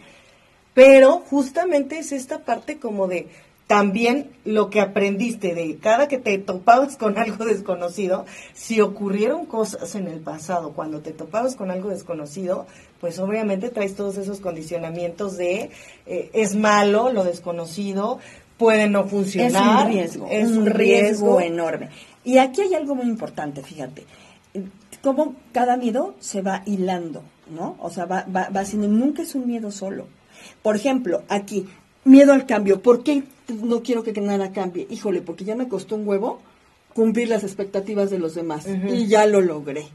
Pero 0.74 1.18
justamente 1.18 1.98
es 1.98 2.12
esta 2.12 2.40
parte 2.40 2.78
como 2.78 3.08
de 3.08 3.28
también 3.70 4.32
lo 4.44 4.68
que 4.68 4.80
aprendiste 4.80 5.54
de 5.54 5.78
cada 5.78 6.08
que 6.08 6.18
te 6.18 6.36
topabas 6.38 6.96
con 6.96 7.18
algo 7.18 7.44
desconocido, 7.44 8.26
si 8.52 8.80
ocurrieron 8.80 9.46
cosas 9.46 9.94
en 9.94 10.08
el 10.08 10.18
pasado 10.18 10.72
cuando 10.72 11.02
te 11.02 11.12
topabas 11.12 11.54
con 11.54 11.70
algo 11.70 11.90
desconocido, 11.90 12.66
pues 13.00 13.20
obviamente 13.20 13.70
traes 13.70 13.94
todos 13.94 14.16
esos 14.16 14.40
condicionamientos 14.40 15.36
de 15.36 15.70
eh, 16.06 16.30
es 16.32 16.56
malo 16.56 17.12
lo 17.12 17.22
desconocido, 17.22 18.18
puede 18.60 18.88
no 18.88 19.08
funcionar. 19.08 19.90
Es 19.90 19.90
un 19.90 19.92
riesgo, 19.92 20.28
es 20.30 20.50
un, 20.50 20.66
riesgo, 20.66 21.40
enorme. 21.40 21.88
Y 22.22 22.36
aquí 22.36 22.60
hay 22.60 22.74
algo 22.74 22.94
muy 22.94 23.06
importante, 23.06 23.62
fíjate, 23.62 24.04
cómo 25.02 25.34
cada 25.50 25.78
miedo 25.78 26.14
se 26.20 26.42
va 26.42 26.62
hilando, 26.66 27.22
¿no? 27.50 27.76
O 27.80 27.88
sea, 27.88 28.04
va, 28.04 28.24
va, 28.24 28.50
va 28.50 28.64
siendo, 28.66 28.86
nunca 28.86 29.22
es 29.22 29.34
un 29.34 29.46
miedo 29.46 29.70
solo. 29.72 30.06
Por 30.62 30.76
ejemplo, 30.76 31.22
aquí, 31.28 31.66
miedo 32.04 32.34
al 32.34 32.44
cambio. 32.44 32.82
¿Por 32.82 33.02
qué 33.02 33.24
no 33.48 33.82
quiero 33.82 34.02
que 34.02 34.12
nada 34.20 34.52
cambie? 34.52 34.86
Híjole, 34.90 35.22
porque 35.22 35.44
ya 35.44 35.56
me 35.56 35.66
costó 35.66 35.96
un 35.96 36.06
huevo 36.06 36.40
cumplir 36.92 37.28
las 37.28 37.44
expectativas 37.44 38.10
de 38.10 38.18
los 38.18 38.34
demás 38.34 38.66
y 38.66 39.06
ya 39.06 39.24
lo 39.26 39.40
logré. 39.40 39.86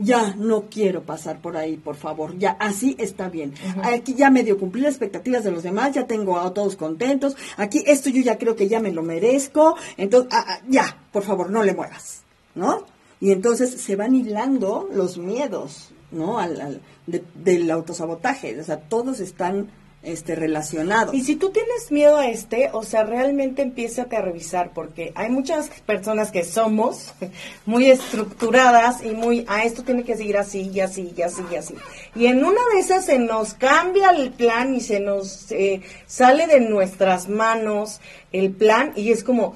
Ya 0.00 0.32
no 0.36 0.66
quiero 0.70 1.02
pasar 1.02 1.40
por 1.42 1.56
ahí, 1.56 1.76
por 1.76 1.96
favor. 1.96 2.38
Ya 2.38 2.52
así 2.60 2.94
está 3.00 3.28
bien. 3.28 3.52
Aquí 3.82 4.14
ya 4.14 4.30
medio 4.30 4.56
cumplí 4.56 4.80
las 4.80 4.92
expectativas 4.92 5.42
de 5.42 5.50
los 5.50 5.64
demás, 5.64 5.92
ya 5.92 6.06
tengo 6.06 6.38
a 6.38 6.54
todos 6.54 6.76
contentos. 6.76 7.36
Aquí 7.56 7.82
esto 7.84 8.08
yo 8.08 8.22
ya 8.22 8.38
creo 8.38 8.54
que 8.54 8.68
ya 8.68 8.78
me 8.78 8.92
lo 8.92 9.02
merezco. 9.02 9.76
Entonces, 9.96 10.30
ah, 10.32 10.44
ah, 10.46 10.60
ya, 10.68 11.02
por 11.12 11.24
favor, 11.24 11.50
no 11.50 11.64
le 11.64 11.74
muevas, 11.74 12.22
¿no? 12.54 12.84
Y 13.20 13.32
entonces 13.32 13.72
se 13.72 13.96
van 13.96 14.14
hilando 14.14 14.88
los 14.92 15.18
miedos, 15.18 15.90
¿no? 16.12 16.38
Al, 16.38 16.80
del 17.06 17.68
autosabotaje. 17.68 18.60
O 18.60 18.64
sea, 18.64 18.78
todos 18.78 19.18
están 19.18 19.68
este, 20.02 20.34
relacionado. 20.34 21.12
Y 21.12 21.22
si 21.22 21.36
tú 21.36 21.50
tienes 21.50 21.90
miedo 21.90 22.16
a 22.16 22.28
este, 22.28 22.70
o 22.72 22.82
sea, 22.84 23.04
realmente 23.04 23.62
empieza 23.62 24.06
a 24.10 24.20
revisar, 24.20 24.70
porque 24.72 25.12
hay 25.14 25.28
muchas 25.28 25.70
personas 25.86 26.30
que 26.30 26.44
somos 26.44 27.14
muy 27.66 27.90
estructuradas 27.90 29.04
y 29.04 29.10
muy, 29.10 29.44
a 29.48 29.64
esto 29.64 29.82
tiene 29.82 30.04
que 30.04 30.16
seguir 30.16 30.38
así 30.38 30.70
y 30.72 30.80
así 30.80 31.12
y 31.16 31.22
así 31.22 31.42
y 31.50 31.56
así. 31.56 31.74
Y 32.14 32.26
en 32.26 32.44
una 32.44 32.60
de 32.72 32.80
esas 32.80 33.06
se 33.06 33.18
nos 33.18 33.54
cambia 33.54 34.10
el 34.10 34.30
plan 34.30 34.74
y 34.74 34.80
se 34.80 35.00
nos 35.00 35.50
eh, 35.50 35.82
sale 36.06 36.46
de 36.46 36.60
nuestras 36.60 37.28
manos 37.28 38.00
el 38.32 38.52
plan 38.52 38.92
y 38.94 39.10
es 39.10 39.24
como, 39.24 39.54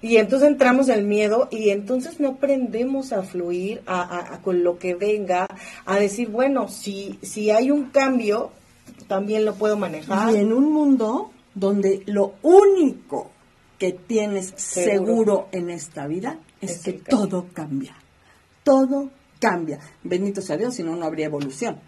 y 0.00 0.16
entonces 0.16 0.48
entramos 0.48 0.88
en 0.88 1.00
el 1.00 1.04
miedo 1.04 1.48
y 1.50 1.70
entonces 1.70 2.20
no 2.20 2.30
aprendemos 2.30 3.12
a 3.12 3.22
fluir 3.22 3.82
a, 3.86 4.38
con 4.42 4.62
lo 4.62 4.78
que 4.78 4.94
venga, 4.94 5.48
a 5.84 5.96
decir, 5.98 6.28
bueno, 6.28 6.68
si, 6.68 7.18
si 7.22 7.50
hay 7.50 7.70
un 7.70 7.86
cambio, 7.90 8.52
también 9.06 9.44
lo 9.44 9.54
puedo 9.54 9.76
manejar. 9.76 10.34
Y 10.34 10.38
en 10.38 10.52
un 10.52 10.72
mundo 10.72 11.30
donde 11.54 12.02
lo 12.06 12.34
único 12.42 13.30
que 13.78 13.92
tienes 13.92 14.52
seguro, 14.56 15.48
en 15.52 15.70
esta 15.70 16.06
vida 16.06 16.38
es, 16.60 16.82
que 16.82 16.94
todo 16.94 17.48
cambia. 17.52 17.96
Todo 18.62 19.10
cambia. 19.38 19.78
Bendito 20.02 20.40
sea 20.40 20.56
Dios, 20.56 20.74
si 20.74 20.82
no, 20.82 20.96
no 20.96 21.04
habría 21.04 21.26
evolución. 21.26 21.80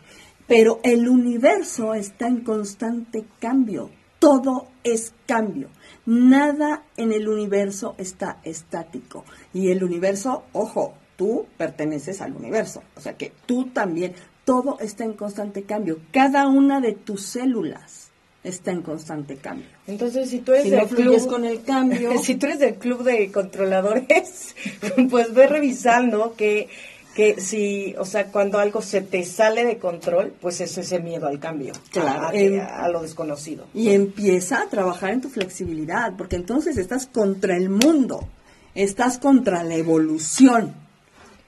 Pero 0.46 0.80
el 0.82 1.08
universo 1.08 1.94
está 1.94 2.26
en 2.26 2.40
constante 2.40 3.24
cambio. 3.38 3.90
Todo 4.18 4.68
es 4.82 5.12
cambio. 5.26 5.68
Nada 6.06 6.84
en 6.96 7.12
el 7.12 7.28
universo 7.28 7.94
está 7.98 8.40
estático. 8.42 9.24
Y 9.52 9.70
el 9.70 9.84
universo, 9.84 10.44
ojo, 10.52 10.94
tú 11.16 11.46
perteneces 11.56 12.20
al 12.20 12.34
universo. 12.34 12.82
O 12.96 13.00
sea 13.00 13.16
que 13.16 13.32
tú 13.44 13.66
también, 13.66 14.14
todo 14.48 14.78
está 14.80 15.04
en 15.04 15.12
constante 15.12 15.64
cambio. 15.64 15.98
Cada 16.10 16.46
una 16.48 16.80
de 16.80 16.92
tus 16.92 17.22
células 17.22 18.08
está 18.42 18.70
en 18.70 18.80
constante 18.80 19.36
cambio. 19.36 19.68
Entonces, 19.86 20.30
si 20.30 20.38
tú 20.38 20.54
eres 20.54 20.70
del 20.70 20.86
club 20.86 21.28
con 21.28 21.44
el 21.44 21.62
cambio, 21.64 22.18
si 22.22 22.36
tú 22.36 22.46
eres 22.46 22.58
del 22.58 22.76
club 22.76 23.02
de 23.02 23.30
controladores, 23.30 24.56
pues 25.10 25.34
ve 25.34 25.48
revisando 25.48 26.34
que 26.34 26.68
que 27.14 27.40
si, 27.40 27.94
o 27.98 28.04
sea, 28.04 28.28
cuando 28.28 28.58
algo 28.60 28.80
se 28.80 29.00
te 29.00 29.24
sale 29.24 29.64
de 29.64 29.76
control, 29.78 30.32
pues 30.40 30.60
es 30.60 30.78
ese 30.78 31.00
miedo 31.00 31.26
al 31.26 31.40
cambio, 31.40 31.72
claro, 31.90 32.28
a, 32.28 32.84
a, 32.84 32.88
lo 32.88 33.02
desconocido. 33.02 33.66
Y 33.74 33.90
empieza 33.90 34.62
a 34.62 34.68
trabajar 34.68 35.10
en 35.10 35.20
tu 35.20 35.28
flexibilidad, 35.28 36.14
porque 36.16 36.36
entonces 36.36 36.78
estás 36.78 37.06
contra 37.06 37.56
el 37.56 37.70
mundo, 37.70 38.28
estás 38.76 39.18
contra 39.18 39.64
la 39.64 39.74
evolución, 39.74 40.74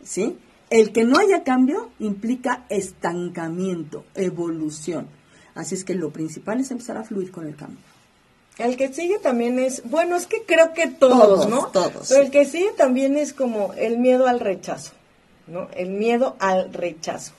¿sí? 0.02 0.36
El 0.70 0.92
que 0.92 1.04
no 1.04 1.18
haya 1.18 1.42
cambio 1.42 1.90
implica 1.98 2.64
estancamiento, 2.68 4.04
evolución. 4.14 5.08
Así 5.54 5.74
es 5.74 5.84
que 5.84 5.94
lo 5.94 6.10
principal 6.10 6.60
es 6.60 6.70
empezar 6.70 6.96
a 6.96 7.02
fluir 7.02 7.32
con 7.32 7.46
el 7.46 7.56
cambio. 7.56 7.78
El 8.56 8.76
que 8.76 8.92
sigue 8.92 9.18
también 9.18 9.58
es, 9.58 9.82
bueno, 9.84 10.16
es 10.16 10.26
que 10.26 10.44
creo 10.46 10.72
que 10.72 10.86
todos, 10.86 11.48
¿no? 11.48 11.66
Todos. 11.68 12.08
Pero 12.08 12.22
el 12.22 12.30
que 12.30 12.44
sigue 12.44 12.72
también 12.76 13.16
es 13.16 13.32
como 13.32 13.72
el 13.74 13.98
miedo 13.98 14.26
al 14.26 14.38
rechazo, 14.38 14.92
¿no? 15.46 15.68
El 15.74 15.90
miedo 15.90 16.36
al 16.38 16.72
rechazo. 16.72 17.32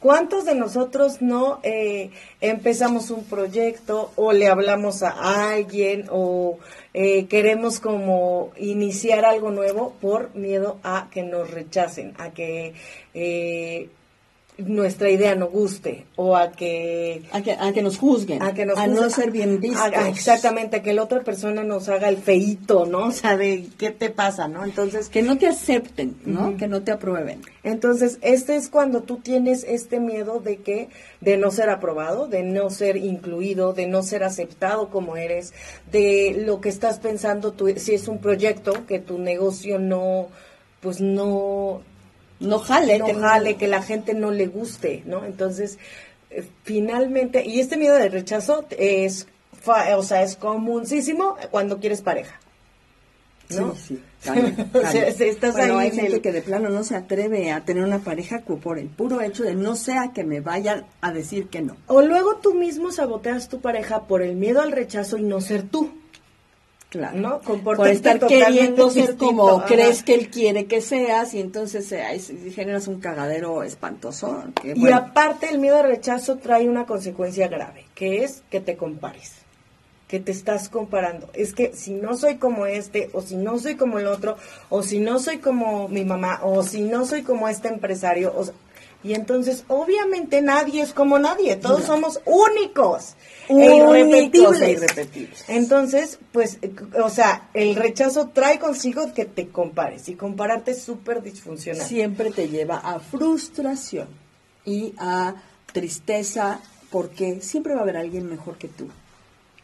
¿Cuántos 0.00 0.44
de 0.44 0.54
nosotros 0.54 1.22
no 1.22 1.58
eh, 1.62 2.10
empezamos 2.42 3.10
un 3.10 3.24
proyecto 3.24 4.12
o 4.16 4.32
le 4.32 4.46
hablamos 4.46 5.02
a 5.02 5.52
alguien 5.52 6.06
o 6.10 6.58
eh, 6.92 7.26
queremos 7.26 7.80
como 7.80 8.52
iniciar 8.58 9.24
algo 9.24 9.50
nuevo 9.50 9.94
por 10.00 10.34
miedo 10.34 10.78
a 10.82 11.08
que 11.10 11.22
nos 11.22 11.50
rechacen, 11.50 12.14
a 12.18 12.30
que 12.30 12.74
eh, 13.14 13.88
nuestra 14.58 15.10
idea 15.10 15.34
no 15.34 15.48
guste 15.48 16.06
o 16.16 16.34
a 16.34 16.52
que 16.52 17.24
a 17.30 17.42
que, 17.42 17.82
nos 17.82 17.98
juzguen 17.98 18.42
a, 18.42 18.54
que 18.54 18.64
no 18.64 18.74
ser 19.10 19.30
bien 19.30 19.60
vistos. 19.60 19.92
exactamente 20.08 20.76
a 20.76 20.82
que 20.82 20.94
la 20.94 21.02
otra 21.02 21.20
persona 21.20 21.62
nos 21.62 21.90
haga 21.90 22.08
el 22.08 22.16
feito 22.16 22.86
no 22.86 23.06
o 23.06 23.10
sea 23.10 23.36
de 23.36 23.66
qué 23.76 23.90
te 23.90 24.08
pasa 24.08 24.48
no 24.48 24.64
entonces 24.64 25.10
que 25.10 25.20
no 25.20 25.36
te 25.36 25.46
acepten 25.46 26.16
no 26.24 26.56
que 26.56 26.68
no 26.68 26.82
te 26.82 26.92
aprueben. 26.92 27.42
Entonces 27.64 28.18
este 28.22 28.56
es 28.56 28.68
cuando 28.68 29.02
tú 29.02 29.18
tienes 29.18 29.64
este 29.64 30.00
miedo 30.00 30.40
de 30.40 30.58
que 30.58 30.88
de 31.20 31.36
no 31.36 31.50
ser 31.50 31.68
aprobado 31.68 32.26
de 32.26 32.42
no 32.42 32.70
ser 32.70 32.96
incluido 32.96 33.74
de 33.74 33.86
no 33.86 34.02
ser 34.02 34.24
aceptado 34.24 34.88
como 34.88 35.18
eres 35.18 35.52
de 35.92 36.44
lo 36.46 36.62
que 36.62 36.70
estás 36.70 36.98
pensando 36.98 37.52
tú 37.52 37.68
si 37.76 37.94
es 37.94 38.08
un 38.08 38.20
proyecto 38.20 38.86
que 38.86 39.00
tu 39.00 39.18
negocio 39.18 39.78
no 39.78 40.28
pues 40.80 41.00
no 41.00 41.82
no 42.40 42.58
jale, 42.58 42.98
no 42.98 43.06
que 43.06 43.14
jale, 43.14 43.56
que 43.56 43.68
la 43.68 43.82
gente 43.82 44.14
no 44.14 44.30
le 44.30 44.46
guste, 44.46 45.02
¿no? 45.06 45.24
Entonces, 45.24 45.78
eh, 46.30 46.44
finalmente, 46.64 47.44
y 47.46 47.60
este 47.60 47.76
miedo 47.76 47.96
de 47.96 48.08
rechazo 48.08 48.66
es, 48.70 49.26
o 49.96 50.02
sea, 50.02 50.22
es 50.22 50.36
comunísimo 50.36 51.36
cuando 51.50 51.78
quieres 51.78 52.02
pareja. 52.02 52.38
¿no? 53.50 53.74
Sí, 53.76 54.00
sí. 54.20 54.30
estás 55.20 55.56
hay 55.56 55.90
gente 55.92 56.20
que 56.20 56.32
de 56.32 56.42
plano 56.42 56.68
no 56.68 56.82
se 56.82 56.96
atreve 56.96 57.52
a 57.52 57.64
tener 57.64 57.84
una 57.84 58.00
pareja 58.00 58.40
por 58.40 58.78
el 58.78 58.88
puro 58.88 59.20
hecho 59.20 59.44
de 59.44 59.54
no 59.54 59.76
sea 59.76 60.10
que 60.12 60.24
me 60.24 60.40
vayan 60.40 60.86
a 61.00 61.12
decir 61.12 61.46
que 61.48 61.62
no. 61.62 61.76
O 61.86 62.02
luego 62.02 62.36
tú 62.36 62.54
mismo 62.54 62.90
saboteas 62.90 63.48
tu 63.48 63.60
pareja 63.60 64.06
por 64.06 64.22
el 64.22 64.36
miedo 64.36 64.62
al 64.62 64.72
rechazo 64.72 65.16
y 65.16 65.22
no 65.22 65.40
ser 65.40 65.62
tú. 65.62 65.92
Claro. 66.96 67.18
¿no? 67.18 67.40
Por 67.40 67.88
estar 67.88 68.18
queriendo 68.26 68.90
ser 68.90 69.16
como 69.16 69.64
crees 69.64 70.02
que 70.02 70.14
él 70.14 70.30
quiere 70.30 70.66
que 70.66 70.80
seas 70.80 71.34
y 71.34 71.40
entonces 71.40 71.90
eh, 71.92 72.18
generas 72.54 72.88
un 72.88 73.00
cagadero 73.00 73.62
espantoso. 73.62 74.44
Y 74.64 74.90
aparte 74.90 75.50
el 75.50 75.58
miedo 75.58 75.78
al 75.78 75.88
rechazo 75.88 76.36
trae 76.36 76.68
una 76.68 76.86
consecuencia 76.86 77.48
grave, 77.48 77.84
que 77.94 78.24
es 78.24 78.42
que 78.50 78.60
te 78.60 78.76
compares, 78.76 79.32
que 80.08 80.20
te 80.20 80.32
estás 80.32 80.68
comparando. 80.68 81.28
Es 81.34 81.52
que 81.52 81.74
si 81.74 81.92
no 81.92 82.16
soy 82.16 82.36
como 82.36 82.66
este, 82.66 83.10
o 83.12 83.20
si 83.20 83.36
no 83.36 83.58
soy 83.58 83.74
como 83.74 83.98
el 83.98 84.06
otro, 84.06 84.36
o 84.70 84.82
si 84.82 84.98
no 84.98 85.18
soy 85.18 85.38
como 85.38 85.88
mi 85.88 86.04
mamá, 86.04 86.40
o 86.42 86.62
si 86.62 86.80
no 86.80 87.04
soy 87.04 87.22
como 87.22 87.48
este 87.48 87.68
empresario, 87.68 88.32
o, 88.34 88.46
y 89.06 89.14
entonces, 89.14 89.64
obviamente 89.68 90.42
nadie 90.42 90.82
es 90.82 90.92
como 90.92 91.20
nadie, 91.20 91.54
todos 91.54 91.84
somos 91.84 92.20
únicos, 92.24 93.14
e 93.48 93.80
únicos 93.80 94.60
e 94.60 94.72
irrepetibles. 94.72 95.44
Entonces, 95.46 96.18
pues, 96.32 96.58
o 97.00 97.08
sea, 97.08 97.48
el 97.54 97.76
rechazo 97.76 98.30
trae 98.30 98.58
consigo 98.58 99.14
que 99.14 99.24
te 99.24 99.46
compares 99.46 100.08
y 100.08 100.16
compararte 100.16 100.72
es 100.72 100.82
súper 100.82 101.22
disfuncional. 101.22 101.86
Siempre 101.86 102.32
te 102.32 102.48
lleva 102.48 102.78
a 102.78 102.98
frustración 102.98 104.08
y 104.64 104.92
a 104.98 105.36
tristeza 105.72 106.60
porque 106.90 107.40
siempre 107.42 107.74
va 107.74 107.80
a 107.80 107.82
haber 107.84 107.98
alguien 107.98 108.28
mejor 108.28 108.58
que 108.58 108.66
tú 108.66 108.88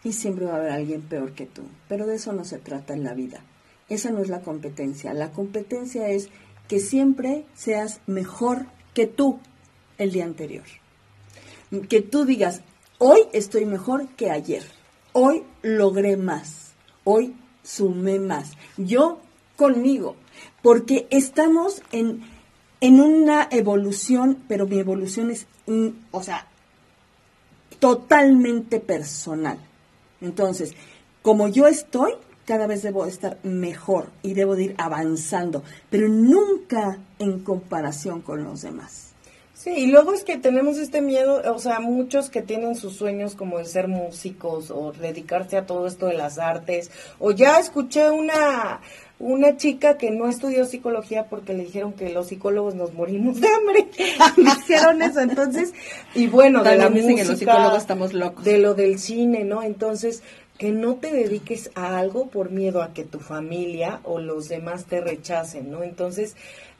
y 0.04 0.12
siempre 0.12 0.46
va 0.46 0.52
a 0.52 0.58
haber 0.58 0.70
alguien 0.70 1.02
peor 1.02 1.32
que 1.32 1.46
tú. 1.46 1.62
Pero 1.88 2.06
de 2.06 2.14
eso 2.14 2.32
no 2.32 2.44
se 2.44 2.58
trata 2.58 2.94
en 2.94 3.02
la 3.02 3.14
vida. 3.14 3.42
Esa 3.88 4.11
no 4.11 4.20
es 4.22 4.28
la 4.28 4.42
competencia. 4.42 5.12
La 5.14 5.32
competencia 5.32 6.08
es 6.11 6.28
que 6.68 6.78
siempre 6.78 7.44
seas 7.56 7.99
mejor 8.06 8.66
que 8.94 9.06
tú 9.06 9.40
el 9.99 10.12
día 10.12 10.25
anterior. 10.25 10.64
Que 11.88 12.02
tú 12.02 12.25
digas, 12.25 12.62
hoy 12.99 13.20
estoy 13.32 13.64
mejor 13.64 14.08
que 14.11 14.30
ayer. 14.30 14.64
hoy 15.14 15.44
logré 15.62 16.16
más, 16.16 16.72
hoy 17.04 17.34
sumé 17.62 18.18
más. 18.18 18.52
Yo 18.76 19.20
conmigo, 19.56 20.16
porque 20.62 21.06
estamos 21.11 21.82
en, 21.92 22.22
en 22.80 23.00
una 23.00 23.46
evolución, 23.50 24.38
pero 24.49 24.66
mi 24.66 24.78
evolución 24.78 25.30
es, 25.30 25.46
mm, 25.66 25.88
o 26.11 26.22
sea, 26.22 26.46
totalmente 27.78 28.80
personal. 28.80 29.58
Entonces, 30.20 30.75
como 31.20 31.49
yo 31.49 31.66
estoy, 31.66 32.14
cada 32.44 32.66
vez 32.66 32.82
debo 32.82 33.06
estar 33.06 33.38
mejor 33.42 34.11
y 34.22 34.34
debo 34.34 34.56
de 34.56 34.64
ir 34.64 34.75
avanzando, 34.78 35.62
pero 35.90 36.08
nunca 36.08 36.99
en 37.18 37.40
comparación 37.40 38.20
con 38.20 38.44
los 38.44 38.62
demás. 38.62 39.08
Sí, 39.54 39.70
y 39.70 39.87
luego 39.87 40.12
es 40.12 40.25
que 40.25 40.38
tenemos 40.38 40.76
este 40.76 41.00
miedo, 41.02 41.40
o 41.54 41.58
sea, 41.61 41.78
muchos 41.78 42.30
que 42.30 42.42
tienen 42.42 42.75
sus 42.75 42.96
sueños 42.96 43.37
como 43.37 43.58
de 43.58 43.64
ser 43.64 43.87
músicos 43.87 44.72
o 44.72 44.90
dedicarse 44.92 45.56
a 45.56 45.66
todo 45.66 45.87
esto 45.87 46.06
de 46.06 46.14
las 46.14 46.38
artes, 46.38 46.90
o 47.20 47.30
ya 47.30 47.61
escuché 47.61 48.11
una 48.11 48.80
una 49.22 49.56
chica 49.56 49.99
que 49.99 50.11
no 50.11 50.28
estudió 50.28 50.64
psicología 50.64 51.26
porque 51.26 51.54
le 51.54 51.62
dijeron 51.62 51.92
que 51.92 52.11
los 52.11 52.26
psicólogos 52.26 52.75
nos 52.75 52.92
morimos 52.92 53.40
de 53.40 53.46
hambre. 53.46 53.87
hicieron 54.58 55.00
eso, 55.00 55.20
entonces, 55.20 55.72
y 56.14 56.26
bueno, 56.26 56.64
de 56.64 56.76
la 56.76 56.90
música, 56.90 57.22
que 57.22 57.25
los 57.25 57.38
psicólogos 57.38 57.78
estamos 57.78 58.12
locos. 58.12 58.44
De 58.44 58.58
lo 58.58 58.75
del 58.75 58.99
cine, 58.99 59.44
¿no? 59.44 59.62
Entonces, 59.62 60.25
que 60.62 60.71
no 60.71 60.95
te 60.95 61.12
dediques 61.12 61.73
a 61.75 61.99
algo 61.99 62.28
por 62.28 62.52
miedo 62.52 62.85
a 62.85 62.95
que 62.95 63.02
tu 63.02 63.19
familia 63.19 63.99
o 64.04 64.21
los 64.21 64.49
demás 64.49 64.85
te 64.85 65.00
rechacen, 65.00 65.73
¿no? 65.73 65.83
Entonces, 65.83 66.37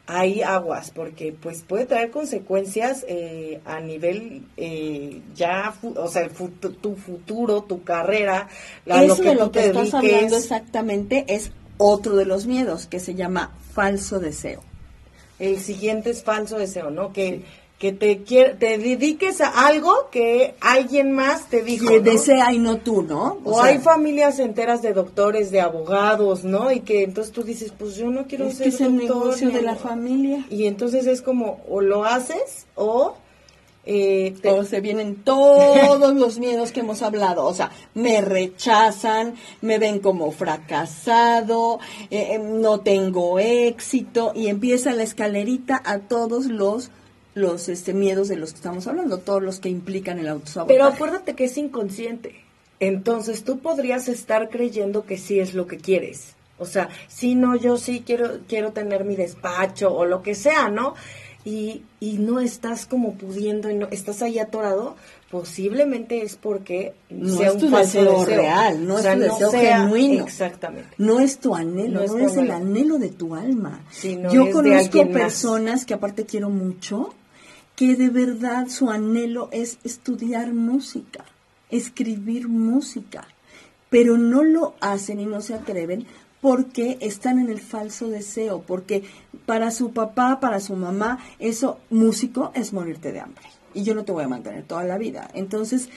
hay 0.07 0.41
aguas 0.41 0.93
porque 0.93 1.33
pues 1.33 1.62
puede 1.62 1.87
traer 1.87 2.12
consecuencias 2.12 3.05
eh, 3.09 3.61
a 3.65 3.81
nivel 3.81 4.45
eh, 4.57 5.21
ya 5.35 5.75
o 5.83 6.07
sea 6.07 6.29
tu 6.29 6.95
futuro 6.95 7.62
tu 7.62 7.83
carrera 7.83 8.49
la, 8.85 9.03
lo 9.03 9.17
que 9.17 9.23
de 9.23 9.35
lo 9.35 9.51
que 9.51 9.67
estás 9.67 9.95
hablando 9.95 10.37
exactamente 10.37 11.25
es 11.27 11.51
otro 11.77 12.15
de 12.15 12.25
los 12.25 12.47
miedos 12.47 12.87
que 12.87 13.01
se 13.01 13.17
llama 13.17 13.51
falso 13.75 14.21
deseo. 14.21 14.62
El 15.41 15.59
siguiente 15.59 16.11
es 16.11 16.23
falso 16.23 16.57
deseo, 16.57 16.91
¿no? 16.91 17.12
Que, 17.12 17.43
que 17.83 17.91
te, 17.91 18.15
te 18.15 18.79
dediques 18.79 19.41
a 19.41 19.67
algo 19.67 20.09
que 20.12 20.55
alguien 20.61 21.11
más 21.11 21.49
te 21.49 21.65
dijo. 21.65 21.89
Que 21.89 21.99
desea 21.99 22.53
y 22.53 22.61
no 22.61 22.77
tú, 22.77 23.03
¿no? 23.03 23.39
O, 23.43 23.61
hay 23.61 23.79
familias 23.79 24.39
enteras 24.39 24.83
de 24.83 24.93
doctores, 24.93 25.51
de 25.51 25.61
abogados, 25.61 26.45
¿no? 26.45 26.71
Y 26.71 26.83
que 26.83 27.03
entonces 27.03 27.33
tú 27.33 27.43
dices, 27.43 27.75
pues 27.77 27.97
yo 27.97 28.09
no 28.09 28.29
quiero 28.29 28.49
ser 28.53 28.62
que 28.62 28.69
es 28.69 28.81
el 28.81 28.95
negocio 28.95 29.51
de 29.51 29.62
la 29.62 29.75
familia. 29.75 30.47
Y 30.49 30.67
entonces 30.67 31.09
es 31.09 31.23
como, 31.23 31.61
o 31.69 31.81
lo 31.81 32.05
haces 32.05 32.69
o 32.77 33.17
eh, 33.85 34.37
se 34.71 34.81
vienen 34.81 35.17
todos 35.17 36.15
los 36.15 36.39
miedos 36.39 36.71
que 36.71 36.81
hemos 36.81 37.03
hablado, 37.03 37.45
o 37.45 37.53
sea, 37.53 37.73
me 37.95 38.21
rechazan, 38.21 39.35
me 39.61 39.79
ven 39.79 39.99
como 39.99 40.31
fracasado, 40.31 41.81
eh, 42.12 42.35
eh, 42.35 42.39
no 42.39 42.79
tengo 42.79 43.41
éxito 43.41 44.31
y 44.37 44.47
empieza 44.47 44.93
la 44.93 45.03
escalerita 45.03 45.83
a 45.85 45.99
todos 45.99 46.47
los 46.47 46.93
los 47.35 47.69
este, 47.69 47.93
miedos 47.95 48.29
de 48.29 48.37
los 48.37 48.51
que 48.51 48.57
estamos 48.57 48.87
hablando, 48.87 49.19
todos 49.19 49.43
los 49.43 49.61
que 49.61 49.69
implican 49.69 50.19
el 50.19 50.29
autosabotaje. 50.29 50.75
Pero 50.75 50.87
acuérdate 50.87 51.35
que 51.35 51.45
es 51.45 51.57
inconsciente. 51.57 52.37
Entonces 52.81 53.45
tú 53.45 53.61
podrías 53.61 54.09
estar 54.09 54.51
creyendo 54.51 55.05
que 55.05 55.17
sí 55.17 55.39
es 55.39 55.55
lo 55.55 55.67
que 55.67 55.79
quieres. 55.79 56.35
O 56.59 56.67
sea, 56.67 56.89
si 57.09 57.35
no, 57.35 57.57
yo 57.57 57.77
sí 57.77 58.03
quiero, 58.05 58.41
quiero 58.49 58.73
tener 58.73 59.05
mi 59.05 59.17
despacho 59.17 59.95
o 59.95 60.05
lo 60.05 60.23
que 60.23 60.35
sea, 60.35 60.68
¿no? 60.68 60.95
y, 61.45 61.83
y 61.99 62.18
no 62.18 62.40
estás 62.40 62.87
como 62.87 63.14
pudiendo 63.14 63.71
y 63.71 63.75
no 63.75 63.88
estás 63.90 64.23
ahí 64.23 64.38
atorado, 64.38 64.97
posiblemente 65.31 66.23
es 66.23 66.37
porque 66.37 66.95
no 67.11 67.37
sea 67.37 67.49
es 67.49 67.59
tu 67.59 67.66
un 67.66 67.73
deseo, 67.73 68.25
real, 68.25 68.87
no 68.87 68.99
es 68.99 69.12
tu 69.12 69.18
deseo 69.18 69.51
genuino. 69.51 70.25
Exactamente. 70.25 70.90
No 70.99 71.21
es 71.21 71.38
tu 71.38 71.55
anhelo, 71.55 72.07
no, 72.07 72.18
es, 72.18 72.37
el 72.37 72.51
anhelo 72.51 72.99
de 72.99 73.09
tu 73.09 73.35
alma. 73.35 73.81
Yo 74.31 74.51
conozco 74.51 75.09
personas 75.11 75.85
que 75.85 75.95
aparte 75.95 76.27
quiero 76.27 76.49
mucho, 76.49 77.12
que 77.83 77.97
de 77.97 78.11
verdad 78.11 78.68
su 78.68 78.90
anhelo 78.90 79.49
es 79.51 79.81
estudiar 79.83 80.53
música, 80.53 81.25
escribir 81.68 82.47
música, 82.47 83.27
pero 83.90 84.16
no 84.16 84.45
lo 84.45 84.77
hacen 84.81 85.18
y 85.18 85.27
no 85.27 85.40
se 85.40 85.55
atreven 85.55 86.07
porque 86.40 86.97
están 87.01 87.40
en 87.40 87.51
el 87.51 87.59
falso 87.59 88.07
deseo, 88.07 88.62
porque 88.62 89.03
para 89.47 89.73
su 89.73 89.90
papá, 89.92 90.38
para 90.38 90.61
su 90.61 90.77
mamá, 90.77 91.18
eso 91.40 91.81
músico 91.90 92.53
es 92.55 92.73
morirte 92.73 93.11
de 93.11 93.18
hambre. 93.18 93.47
Y 93.75 93.83
yo 93.83 93.97
no 93.97 94.05
te 94.05 94.12
voy 94.12 94.23
a 94.23 94.29
mantener 94.29 94.62
toda 94.62 94.85
la 94.85 94.97
vida. 94.97 95.29
Entonces, 95.35 95.88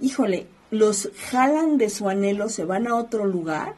híjole, 0.00 0.46
los 0.70 1.10
jalan 1.28 1.76
de 1.76 1.90
su 1.90 2.08
anhelo, 2.08 2.48
se 2.48 2.64
van 2.64 2.86
a 2.86 2.96
otro 2.96 3.26
lugar 3.26 3.74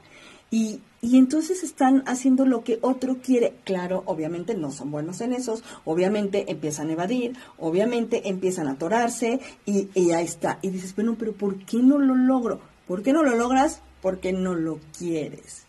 y, 0.48 0.78
y 1.00 1.18
entonces 1.18 1.62
están 1.62 2.02
haciendo 2.06 2.44
lo 2.44 2.64
que 2.64 2.78
otro 2.82 3.18
quiere. 3.18 3.54
Claro, 3.64 4.02
obviamente 4.06 4.54
no 4.54 4.70
son 4.70 4.90
buenos 4.90 5.20
en 5.20 5.32
eso, 5.32 5.60
obviamente 5.84 6.50
empiezan 6.50 6.90
a 6.90 6.92
evadir, 6.92 7.36
obviamente 7.58 8.28
empiezan 8.28 8.68
a 8.68 8.72
atorarse 8.72 9.40
y, 9.66 9.88
y 9.94 10.12
ahí 10.12 10.24
está. 10.24 10.58
Y 10.62 10.70
dices, 10.70 10.94
bueno, 10.94 11.16
pero 11.18 11.32
¿por 11.32 11.64
qué 11.64 11.78
no 11.78 11.98
lo 11.98 12.14
logro? 12.14 12.60
¿Por 12.86 13.02
qué 13.02 13.12
no 13.12 13.22
lo 13.22 13.36
logras? 13.36 13.80
Porque 14.00 14.32
no 14.32 14.54
lo 14.54 14.78
quieres 14.96 15.68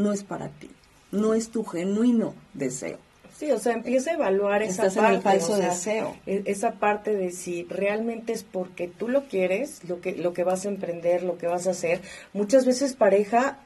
no 0.00 0.12
es 0.12 0.24
para 0.24 0.48
ti, 0.48 0.70
no 1.12 1.34
es 1.34 1.50
tu 1.50 1.64
genuino 1.64 2.34
deseo. 2.54 2.98
Sí, 3.36 3.50
o 3.52 3.58
sea, 3.58 3.72
empieza 3.72 4.10
a 4.10 4.14
evaluar 4.14 4.62
esa 4.62 4.90
parte. 4.90 5.14
el 5.14 5.22
falso 5.22 5.56
deseo. 5.56 6.14
E, 6.26 6.42
esa 6.44 6.72
parte 6.72 7.14
de 7.14 7.30
si 7.30 7.64
realmente 7.64 8.34
es 8.34 8.42
porque 8.42 8.86
tú 8.86 9.08
lo 9.08 9.24
quieres, 9.28 9.82
lo 9.88 10.00
que, 10.02 10.12
lo 10.12 10.34
que 10.34 10.44
vas 10.44 10.66
a 10.66 10.68
emprender, 10.68 11.22
lo 11.22 11.38
que 11.38 11.46
vas 11.46 11.66
a 11.66 11.70
hacer. 11.70 12.02
Muchas 12.34 12.66
veces 12.66 12.94
pareja 12.94 13.58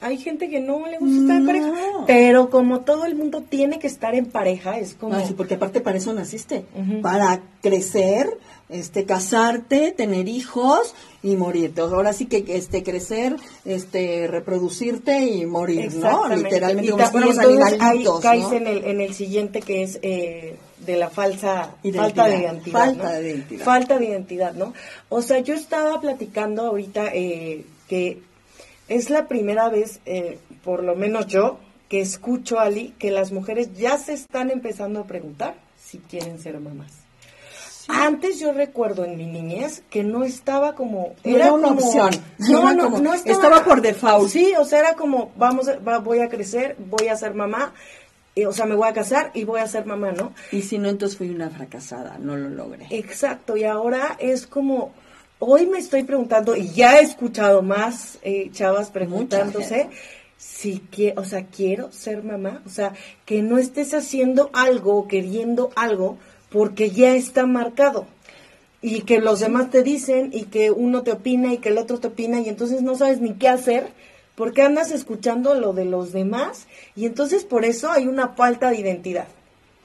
hay 0.00 0.18
gente 0.18 0.50
que 0.50 0.60
no 0.60 0.86
le 0.86 0.98
gusta 0.98 1.20
estar 1.20 1.36
en 1.36 1.46
pareja, 1.46 1.72
pero 2.06 2.50
como 2.50 2.80
todo 2.80 3.06
el 3.06 3.14
mundo 3.14 3.42
tiene 3.48 3.78
que 3.78 3.86
estar 3.86 4.14
en 4.14 4.26
pareja, 4.26 4.78
es 4.78 4.94
como... 4.94 5.24
sí, 5.26 5.32
porque 5.34 5.54
aparte 5.54 5.80
para 5.80 5.96
eso 5.96 6.12
naciste, 6.12 6.66
para 7.00 7.40
crecer, 7.62 8.36
este, 8.68 9.04
casarte, 9.06 9.92
tener 9.92 10.28
hijos 10.28 10.94
y 11.22 11.36
morirte. 11.36 11.80
Ahora 11.80 12.12
sí 12.12 12.26
que 12.26 12.44
este, 12.48 12.82
crecer, 12.82 13.36
este, 13.64 14.26
reproducirte 14.26 15.24
y 15.24 15.46
morir, 15.46 15.94
¿no? 15.94 16.28
Literalmente, 16.28 16.88
y, 16.88 16.90
como 16.90 17.30
entonces 17.30 17.80
ahí 17.80 18.04
caes 18.20 18.52
en, 18.52 18.66
el, 18.66 18.84
en 18.84 19.00
el 19.00 19.14
siguiente 19.14 19.60
que 19.60 19.82
es... 19.82 19.98
Eh, 20.02 20.56
de 20.76 20.96
la 20.96 21.08
falsa 21.08 21.74
falta 21.94 22.28
de 22.28 22.36
identidad. 22.36 22.78
Falta 22.78 23.12
de 23.12 23.30
identidad. 23.30 23.64
Falta 23.64 23.98
de 23.98 24.04
identidad, 24.04 24.54
¿no? 24.54 24.74
O 25.08 25.22
sea, 25.22 25.40
yo 25.40 25.54
estaba 25.54 26.00
platicando 26.00 26.66
ahorita 26.66 27.06
eh, 27.14 27.64
que 27.88 28.20
es 28.88 29.10
la 29.10 29.28
primera 29.28 29.68
vez, 29.68 30.00
eh, 30.06 30.38
por 30.64 30.82
lo 30.82 30.94
menos 30.94 31.26
yo, 31.26 31.58
que 31.88 32.00
escucho, 32.00 32.58
Ali, 32.58 32.94
que 32.98 33.10
las 33.10 33.32
mujeres 33.32 33.76
ya 33.76 33.98
se 33.98 34.12
están 34.12 34.50
empezando 34.50 35.00
a 35.00 35.04
preguntar 35.04 35.54
si 35.76 35.98
quieren 35.98 36.40
ser 36.40 36.58
mamás. 36.58 36.92
Antes 37.88 38.40
yo 38.40 38.52
recuerdo 38.52 39.04
en 39.04 39.16
mi 39.16 39.26
niñez 39.26 39.82
que 39.90 40.02
no 40.02 40.24
estaba 40.24 40.74
como... 40.74 41.14
Era, 41.22 41.52
una 41.52 41.68
opción. 41.68 42.10
No, 42.38 42.74
no, 42.74 42.90
no, 42.98 43.14
estaba, 43.14 43.64
por 43.64 43.80
default. 43.80 44.28
Sí, 44.28 44.54
o 44.58 44.64
sea, 44.64 44.80
era 44.80 44.94
como, 44.94 45.30
vamos, 45.36 45.70
voy 46.02 46.18
a 46.18 46.28
crecer, 46.28 46.76
voy 46.78 47.06
a 47.08 47.16
ser 47.16 47.34
mamá, 47.34 47.72
o 48.44 48.52
sea, 48.52 48.66
me 48.66 48.74
voy 48.74 48.88
a 48.88 48.92
casar 48.92 49.30
y 49.34 49.44
voy 49.44 49.60
a 49.60 49.66
ser 49.66 49.86
mamá, 49.86 50.12
¿no? 50.12 50.34
Y 50.50 50.62
si 50.62 50.78
no, 50.78 50.88
entonces 50.88 51.16
fui 51.16 51.30
una 51.30 51.48
fracasada, 51.48 52.18
no 52.18 52.36
lo 52.36 52.50
logré. 52.50 52.86
Exacto, 52.90 53.56
y 53.56 53.64
ahora 53.64 54.16
es 54.18 54.46
como, 54.46 54.92
hoy 55.38 55.66
me 55.66 55.78
estoy 55.78 56.02
preguntando, 56.04 56.56
y 56.56 56.68
ya 56.70 56.98
he 56.98 57.02
escuchado 57.02 57.62
más 57.62 58.18
eh, 58.22 58.50
chavas 58.52 58.90
preguntándose 58.90 59.88
si 60.38 60.80
quiero, 60.90 61.22
o 61.22 61.24
sea, 61.24 61.46
quiero 61.46 61.90
ser 61.92 62.22
mamá, 62.22 62.62
o 62.66 62.68
sea, 62.68 62.94
que 63.24 63.42
no 63.42 63.58
estés 63.58 63.94
haciendo 63.94 64.50
algo, 64.52 65.08
queriendo 65.08 65.70
algo, 65.76 66.18
porque 66.50 66.90
ya 66.90 67.14
está 67.14 67.46
marcado. 67.46 68.06
Y 68.82 69.00
que 69.02 69.18
los 69.20 69.40
demás 69.40 69.70
te 69.70 69.82
dicen, 69.82 70.30
y 70.32 70.44
que 70.44 70.70
uno 70.70 71.02
te 71.02 71.12
opina, 71.12 71.52
y 71.52 71.58
que 71.58 71.70
el 71.70 71.78
otro 71.78 71.98
te 71.98 72.08
opina, 72.08 72.40
y 72.40 72.48
entonces 72.48 72.82
no 72.82 72.94
sabes 72.94 73.20
ni 73.20 73.34
qué 73.34 73.48
hacer, 73.48 73.88
porque 74.34 74.62
andas 74.62 74.90
escuchando 74.92 75.54
lo 75.54 75.72
de 75.72 75.86
los 75.86 76.12
demás, 76.12 76.66
y 76.94 77.06
entonces 77.06 77.44
por 77.44 77.64
eso 77.64 77.90
hay 77.90 78.06
una 78.06 78.28
falta 78.28 78.70
de 78.70 78.78
identidad. 78.78 79.26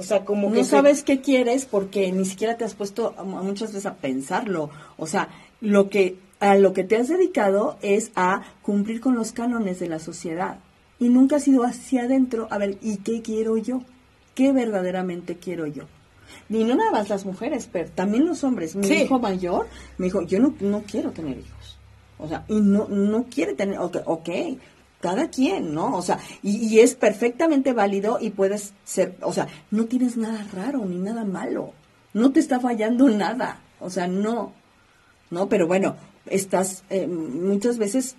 O 0.01 0.03
sea, 0.03 0.25
como 0.25 0.49
no 0.49 0.63
sabes 0.63 1.03
qué 1.03 1.21
quieres 1.21 1.65
porque 1.65 2.11
ni 2.11 2.25
siquiera 2.25 2.57
te 2.57 2.63
has 2.63 2.73
puesto 2.73 3.13
muchas 3.23 3.69
veces 3.69 3.85
a 3.85 3.93
pensarlo. 3.93 4.71
O 4.97 5.05
sea, 5.05 5.29
lo 5.61 5.89
que 5.89 6.17
a 6.39 6.55
lo 6.55 6.73
que 6.73 6.83
te 6.83 6.97
has 6.97 7.07
dedicado 7.07 7.77
es 7.83 8.11
a 8.15 8.41
cumplir 8.63 8.99
con 8.99 9.13
los 9.13 9.31
cánones 9.31 9.79
de 9.79 9.87
la 9.87 9.99
sociedad 9.99 10.57
y 10.97 11.09
nunca 11.09 11.35
has 11.35 11.47
ido 11.47 11.63
hacia 11.63 12.05
adentro 12.05 12.47
a 12.49 12.57
ver, 12.57 12.79
¿y 12.81 12.97
qué 12.97 13.21
quiero 13.21 13.57
yo? 13.57 13.83
¿Qué 14.33 14.51
verdaderamente 14.51 15.37
quiero 15.37 15.67
yo? 15.67 15.83
Y 16.49 16.63
no 16.63 16.73
nada 16.73 16.89
más 16.89 17.09
las 17.09 17.23
mujeres, 17.23 17.69
pero 17.71 17.91
también 17.91 18.25
los 18.25 18.43
hombres. 18.43 18.75
Mi 18.75 18.87
hijo 18.87 19.19
mayor 19.19 19.67
me 19.99 20.05
dijo, 20.05 20.23
yo 20.23 20.39
no, 20.39 20.55
no 20.61 20.81
quiero 20.81 21.11
tener 21.11 21.37
hijos. 21.37 21.77
O 22.17 22.27
sea, 22.27 22.43
y 22.47 22.59
no, 22.59 22.87
no 22.87 23.25
quiere 23.25 23.53
tener, 23.53 23.77
ok, 23.77 23.97
okay 24.05 24.59
cada 25.01 25.29
quien, 25.29 25.73
¿no? 25.73 25.95
O 25.95 26.01
sea, 26.01 26.19
y, 26.41 26.79
es 26.79 26.95
perfectamente 26.95 27.73
válido 27.73 28.17
y 28.21 28.29
puedes 28.29 28.73
ser, 28.85 29.17
o 29.21 29.33
sea, 29.33 29.47
no 29.71 29.85
tienes 29.85 30.15
nada 30.15 30.47
raro 30.53 30.85
ni 30.85 30.97
nada 30.97 31.25
malo, 31.25 31.73
no 32.13 32.31
te 32.31 32.39
está 32.39 32.59
fallando 32.59 33.09
nada, 33.09 33.59
o 33.79 33.89
sea, 33.89 34.07
no, 34.07 34.53
¿no? 35.29 35.49
Pero 35.49 35.67
bueno, 35.67 35.95
estás 36.25 36.83
eh, 36.89 37.07
muchas 37.07 37.77
veces 37.77 38.15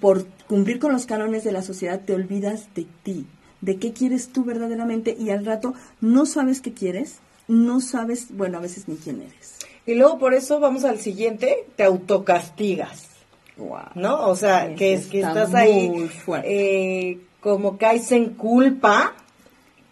por 0.00 0.26
cumplir 0.46 0.78
con 0.78 0.92
los 0.92 1.06
cánones 1.06 1.44
de 1.44 1.52
la 1.52 1.62
sociedad 1.62 2.00
te 2.04 2.14
olvidas 2.14 2.68
de 2.74 2.86
ti, 3.02 3.26
de 3.60 3.76
qué 3.76 3.92
quieres 3.92 4.28
tú 4.28 4.44
verdaderamente 4.44 5.16
y 5.18 5.30
al 5.30 5.46
rato 5.46 5.74
no 6.00 6.26
sabes 6.26 6.60
qué 6.60 6.74
quieres, 6.74 7.20
no 7.46 7.80
sabes, 7.80 8.26
bueno, 8.36 8.58
a 8.58 8.60
veces 8.60 8.88
ni 8.88 8.96
quién 8.96 9.22
eres. 9.22 9.56
Y 9.86 9.94
luego 9.94 10.18
por 10.18 10.34
eso 10.34 10.60
vamos 10.60 10.84
al 10.84 10.98
siguiente, 10.98 11.64
te 11.76 11.84
autocastigas. 11.84 13.07
¿No? 13.94 14.28
O 14.28 14.36
sea, 14.36 14.74
que 14.74 14.94
es 14.94 15.06
que 15.06 15.20
estás 15.20 15.54
ahí 15.54 16.10
eh, 16.44 17.18
como 17.40 17.76
caes 17.76 18.12
en 18.12 18.34
culpa, 18.34 19.14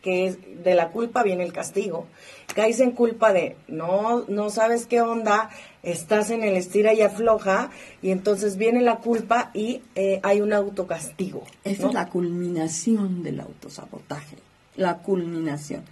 que 0.02 0.26
es 0.26 0.38
de 0.62 0.74
la 0.74 0.90
culpa 0.90 1.22
viene 1.22 1.44
el 1.44 1.52
castigo. 1.52 2.06
Caes 2.54 2.80
en 2.80 2.92
culpa 2.92 3.32
de 3.32 3.56
no 3.68 4.24
no 4.28 4.50
sabes 4.50 4.86
qué 4.86 5.00
onda, 5.00 5.50
estás 5.82 6.30
en 6.30 6.42
el 6.42 6.56
estira 6.56 6.94
y 6.94 7.02
afloja 7.02 7.70
y 8.02 8.10
entonces 8.10 8.56
viene 8.56 8.82
la 8.82 8.96
culpa 8.96 9.50
y 9.52 9.82
eh, 9.94 10.20
hay 10.22 10.40
un 10.40 10.52
autocastigo. 10.52 11.44
Esa 11.64 11.88
es 11.88 11.94
la 11.94 12.08
culminación 12.08 13.22
del 13.22 13.40
autosabotaje, 13.40 14.36
la 14.76 14.98
culminación. 14.98 15.84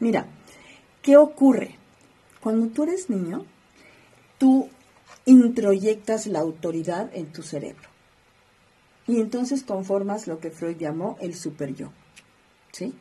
Mira, 0.00 0.26
¿qué 1.00 1.16
ocurre? 1.16 1.76
Cuando 2.40 2.68
tú 2.68 2.82
eres 2.82 3.08
niño, 3.08 3.44
tú 4.38 4.68
introyectas 5.24 6.26
la 6.26 6.40
autoridad 6.40 7.10
en 7.14 7.32
tu 7.32 7.42
cerebro. 7.42 7.88
Y 9.06 9.20
entonces 9.20 9.62
conformas 9.62 10.26
lo 10.26 10.38
que 10.38 10.50
Freud 10.50 10.76
llamó 10.76 11.16
el 11.20 11.34
super 11.34 11.74
yo. 11.74 11.90
¿Sí? 12.72 12.94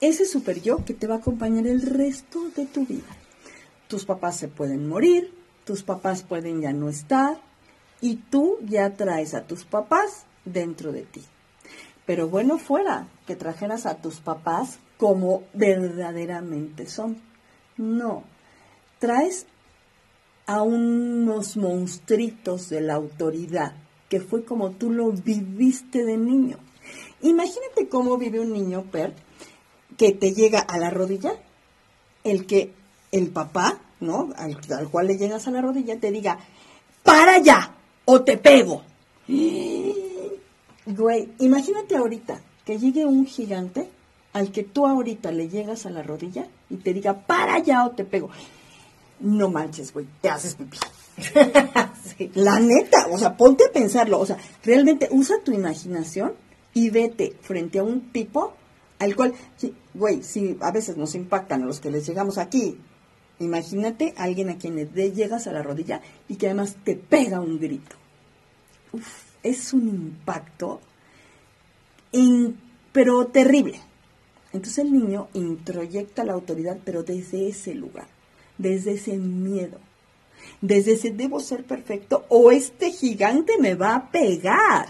Ese 0.00 0.26
super 0.26 0.60
yo 0.60 0.84
que 0.84 0.94
te 0.94 1.06
va 1.06 1.16
a 1.16 1.18
acompañar 1.18 1.66
el 1.66 1.82
resto 1.82 2.50
de 2.56 2.66
tu 2.66 2.86
vida. 2.86 3.16
Tus 3.88 4.04
papás 4.04 4.36
se 4.36 4.48
pueden 4.48 4.88
morir, 4.88 5.32
tus 5.64 5.82
papás 5.82 6.22
pueden 6.22 6.60
ya 6.60 6.72
no 6.72 6.88
estar 6.88 7.40
y 8.00 8.16
tú 8.16 8.58
ya 8.64 8.94
traes 8.94 9.34
a 9.34 9.44
tus 9.46 9.64
papás 9.64 10.24
dentro 10.44 10.92
de 10.92 11.02
ti. 11.02 11.22
Pero 12.04 12.28
bueno 12.28 12.58
fuera 12.58 13.06
que 13.26 13.36
trajeras 13.36 13.86
a 13.86 13.96
tus 13.96 14.20
papás 14.20 14.78
como 14.98 15.44
verdaderamente 15.54 16.86
son. 16.86 17.20
No, 17.76 18.24
traes 18.98 19.46
a 20.46 20.62
unos 20.62 21.56
monstruitos 21.56 22.68
de 22.68 22.80
la 22.80 22.94
autoridad, 22.94 23.74
que 24.08 24.20
fue 24.20 24.44
como 24.44 24.70
tú 24.70 24.90
lo 24.90 25.10
viviste 25.10 26.04
de 26.04 26.16
niño. 26.16 26.58
Imagínate 27.22 27.88
cómo 27.88 28.18
vive 28.18 28.40
un 28.40 28.52
niño, 28.52 28.84
Per, 28.90 29.14
que 29.96 30.12
te 30.12 30.32
llega 30.32 30.60
a 30.60 30.78
la 30.78 30.90
rodilla, 30.90 31.34
el 32.24 32.46
que 32.46 32.72
el 33.12 33.28
papá, 33.28 33.80
¿no? 34.00 34.30
Al, 34.36 34.58
cual 34.90 35.06
le 35.06 35.16
llegas 35.16 35.46
a 35.46 35.50
la 35.50 35.62
rodilla, 35.62 35.98
te 36.00 36.10
diga, 36.10 36.38
para 37.02 37.38
ya, 37.38 37.74
o 38.04 38.22
te 38.22 38.36
pego. 38.36 38.82
Güey, 40.84 41.28
imagínate 41.38 41.96
ahorita 41.96 42.40
que 42.64 42.76
llegue 42.76 43.06
un 43.06 43.24
gigante 43.24 43.88
al 44.32 44.50
que 44.50 44.64
tú 44.64 44.84
ahorita 44.84 45.30
le 45.30 45.48
llegas 45.48 45.86
a 45.86 45.90
la 45.90 46.02
rodilla 46.02 46.48
y 46.70 46.78
te 46.78 46.92
diga, 46.92 47.24
para 47.24 47.60
ya 47.60 47.86
o 47.86 47.92
te 47.92 48.04
pego 48.04 48.30
no 49.22 49.48
manches, 49.48 49.92
güey, 49.92 50.06
te 50.20 50.28
haces 50.28 50.54
pipí. 50.54 50.78
La 52.34 52.58
neta, 52.58 53.06
o 53.10 53.18
sea, 53.18 53.36
ponte 53.36 53.64
a 53.64 53.72
pensarlo, 53.72 54.18
o 54.20 54.26
sea, 54.26 54.36
realmente 54.64 55.08
usa 55.10 55.36
tu 55.44 55.52
imaginación 55.52 56.34
y 56.74 56.90
vete 56.90 57.36
frente 57.40 57.78
a 57.78 57.82
un 57.82 58.12
tipo 58.12 58.54
al 58.98 59.16
cual, 59.16 59.34
güey, 59.94 60.22
si 60.22 60.56
a 60.60 60.70
veces 60.70 60.96
nos 60.96 61.14
impactan 61.14 61.62
a 61.62 61.66
los 61.66 61.80
que 61.80 61.90
les 61.90 62.06
llegamos 62.06 62.38
aquí, 62.38 62.78
imagínate 63.40 64.14
a 64.16 64.24
alguien 64.24 64.50
a 64.50 64.58
quien 64.58 64.76
le 64.76 65.12
llegas 65.12 65.46
a 65.46 65.52
la 65.52 65.62
rodilla 65.62 66.00
y 66.28 66.36
que 66.36 66.46
además 66.46 66.76
te 66.84 66.94
pega 66.94 67.40
un 67.40 67.58
grito. 67.58 67.96
Uf, 68.92 69.06
es 69.42 69.72
un 69.72 69.88
impacto, 69.88 70.80
pero 72.92 73.26
terrible. 73.26 73.80
Entonces 74.52 74.78
el 74.78 74.92
niño 74.92 75.28
introyecta 75.32 76.24
la 76.24 76.34
autoridad, 76.34 76.78
pero 76.84 77.02
desde 77.02 77.48
ese 77.48 77.74
lugar 77.74 78.06
desde 78.62 78.92
ese 78.92 79.18
miedo, 79.18 79.78
desde 80.60 80.92
ese 80.92 81.10
debo 81.10 81.40
ser 81.40 81.64
perfecto 81.64 82.24
o 82.28 82.50
este 82.50 82.90
gigante 82.90 83.58
me 83.58 83.74
va 83.74 83.94
a 83.94 84.10
pegar. 84.10 84.86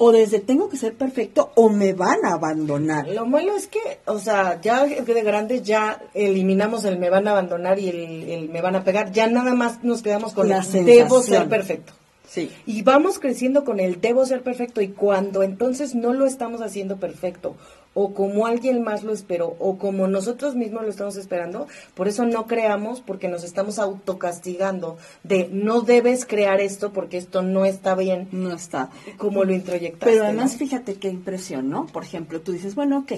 O 0.00 0.12
desde 0.12 0.38
tengo 0.38 0.68
que 0.68 0.76
ser 0.76 0.94
perfecto 0.94 1.50
o 1.56 1.70
me 1.70 1.92
van 1.92 2.24
a 2.24 2.34
abandonar. 2.34 3.08
Lo 3.08 3.26
malo 3.26 3.56
es 3.56 3.66
que, 3.66 3.98
o 4.06 4.20
sea, 4.20 4.60
ya 4.60 4.84
de 4.84 5.22
grandes 5.22 5.64
ya 5.64 6.00
eliminamos 6.14 6.84
el 6.84 7.00
me 7.00 7.10
van 7.10 7.26
a 7.26 7.32
abandonar 7.32 7.80
y 7.80 7.88
el, 7.88 8.48
me 8.48 8.60
van 8.60 8.76
a 8.76 8.84
pegar. 8.84 9.10
Ya 9.10 9.26
nada 9.26 9.54
más 9.54 9.82
nos 9.82 10.02
quedamos 10.02 10.34
con 10.34 10.48
la 10.48 10.58
el 10.58 10.84
debo 10.84 11.20
ser 11.20 11.48
perfecto. 11.48 11.94
Sí. 12.28 12.48
Y 12.64 12.82
vamos 12.82 13.18
creciendo 13.18 13.64
con 13.64 13.80
el 13.80 14.00
debo 14.00 14.24
ser 14.24 14.42
perfecto 14.42 14.80
y 14.80 14.88
cuando 14.88 15.42
entonces 15.42 15.96
no 15.96 16.12
lo 16.12 16.26
estamos 16.26 16.60
haciendo 16.60 16.98
perfecto 16.98 17.56
o 18.00 18.14
como 18.14 18.46
alguien 18.46 18.84
más 18.84 19.02
lo 19.02 19.12
esperó 19.12 19.56
o 19.58 19.76
como 19.76 20.06
nosotros 20.06 20.54
mismos 20.54 20.84
lo 20.84 20.88
estamos 20.88 21.16
esperando, 21.16 21.66
por 21.94 22.06
eso 22.06 22.24
no 22.24 22.46
creamos 22.46 23.00
porque 23.00 23.26
nos 23.26 23.42
estamos 23.42 23.80
autocastigando 23.80 24.98
de 25.24 25.48
no 25.50 25.80
debes 25.80 26.24
crear 26.24 26.60
esto 26.60 26.92
porque 26.92 27.16
esto 27.16 27.42
no 27.42 27.64
está 27.64 27.96
bien. 27.96 28.28
No 28.30 28.54
está. 28.54 28.90
Como 29.16 29.42
lo 29.42 29.52
introyectaste. 29.52 30.12
Pero 30.12 30.22
además 30.22 30.56
fíjate 30.56 30.94
qué 30.94 31.08
impresión, 31.08 31.70
¿no? 31.70 31.86
Por 31.86 32.04
ejemplo, 32.04 32.40
tú 32.40 32.52
dices, 32.52 32.76
bueno, 32.76 32.98
ok, 32.98 33.14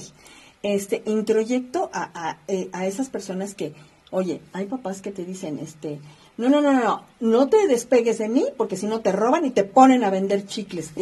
este, 0.62 1.03
introyecto 1.05 1.90
a, 1.93 2.11
a, 2.14 2.38
eh, 2.49 2.71
a 2.73 2.87
esas 2.87 3.11
personas 3.11 3.55
que, 3.55 3.75
oye, 4.11 4.40
hay 4.55 4.64
papás 4.64 5.03
que 5.03 5.11
te 5.11 5.27
dicen, 5.27 5.59
este, 5.59 6.01
no, 6.40 6.48
no, 6.48 6.72
no, 6.72 6.72
no, 6.72 7.05
no 7.20 7.48
te 7.48 7.66
despegues 7.66 8.16
de 8.16 8.31
mí 8.31 8.46
porque 8.57 8.79
si 8.79 8.87
no 8.87 9.00
te 9.00 9.12
roban 9.12 9.44
y 9.44 9.50
te 9.50 9.64
ponen 9.64 10.05
a 10.05 10.11
vender 10.11 10.46
chicles. 10.46 10.92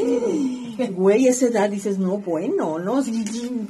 Güey, 0.90 1.28
esa 1.28 1.46
edad 1.46 1.70
dices, 1.70 1.98
no, 1.98 2.18
bueno, 2.18 2.78
¿no? 2.78 3.02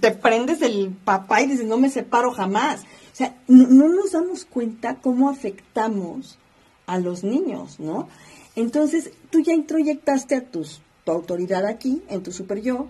te 0.01 0.11
prendes 0.13 0.63
el 0.63 0.91
papá 1.05 1.43
y 1.43 1.47
dices, 1.47 1.67
no 1.67 1.79
me 1.79 1.91
separo 1.91 2.33
jamás. 2.33 2.83
O 3.13 3.17
sea, 3.17 3.37
no, 3.49 3.89
nos 3.89 4.13
damos 4.13 4.45
cuenta 4.45 4.97
cómo 4.97 5.29
afectamos 5.29 6.39
a 6.87 6.99
los 6.99 7.23
niños, 7.25 7.79
¿no? 7.81 8.09
Entonces, 8.57 9.11
tú 9.31 9.41
ya 9.41 9.53
introyectaste 9.53 10.37
a 10.37 10.45
tus, 10.45 10.81
tu 11.05 11.13
autoridad 11.13 11.67
aquí, 11.67 12.03
en 12.09 12.23
tu 12.23 12.33
super 12.33 12.61
yo, 12.63 12.89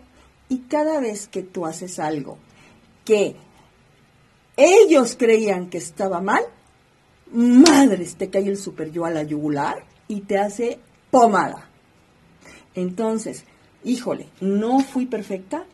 y 0.48 0.58
cada 0.58 1.00
vez 1.00 1.26
que 1.26 1.42
tú 1.42 1.66
haces 1.66 1.98
algo 1.98 2.38
que 3.04 3.36
ellos 4.56 5.16
creían 5.18 5.70
que 5.70 5.78
estaba 5.78 6.20
mal, 6.20 6.42
madres, 7.32 8.16
te 8.16 8.30
cae 8.30 8.48
el 8.48 8.56
super 8.56 8.90
yo 8.90 9.04
a 9.04 9.10
la 9.10 9.22
yugular 9.22 9.84
y 10.08 10.20
te 10.22 10.38
hace 10.38 10.78
pomada. 11.10 11.68
Entonces, 12.74 13.44
híjole, 13.84 14.28
no 14.40 14.80
fui 14.80 15.06
perfecta, 15.06 15.64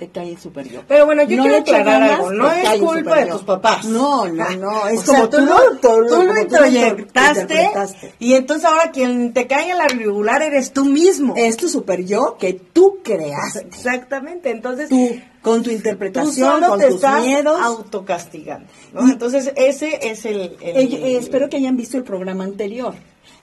te 0.00 0.08
cae 0.08 0.30
el 0.30 0.38
super 0.38 0.66
yo. 0.66 0.80
Pero 0.88 1.04
bueno, 1.04 1.24
yo 1.24 1.42
quiero 1.42 1.58
aclarar 1.58 2.02
algo, 2.02 2.32
no 2.32 2.50
es 2.50 2.80
culpa 2.80 3.16
de 3.16 3.26
tus 3.32 3.42
papás. 3.42 3.84
No, 3.84 4.26
no, 4.26 4.50
no, 4.56 4.88
es 4.88 5.02
como 5.02 5.28
tú, 5.28 5.36
lo, 5.40 5.76
tú, 5.76 6.00
lo 6.00 6.40
introyectaste 6.40 7.70
y 8.18 8.32
entonces 8.32 8.64
ahora 8.64 8.92
quien 8.92 9.34
te 9.34 9.46
cae 9.46 9.70
en 9.70 9.76
la 9.76 9.88
yugular 9.88 10.40
eres 10.42 10.72
tú 10.72 10.86
mismo. 10.86 11.34
Es 11.36 11.58
tu 11.58 11.68
super 11.68 12.02
yo 12.02 12.38
que 12.38 12.54
tú 12.54 13.00
creaste. 13.04 13.60
Exactamente, 13.60 14.50
entonces... 14.50 14.88
Tú 14.88 15.20
con 15.42 15.62
tu 15.62 15.70
interpretación, 15.70 16.62
con 16.62 16.78
tus 16.78 17.02
miedos. 17.22 17.58
autocastigando. 17.62 18.68
¿no? 18.92 19.08
Entonces, 19.08 19.52
ese 19.56 20.10
es 20.10 20.26
el, 20.26 20.56
eh, 20.60 21.16
espero 21.18 21.48
que 21.48 21.56
hayan 21.56 21.78
visto 21.78 21.96
el 21.96 22.04
programa 22.04 22.44
anterior, 22.44 22.92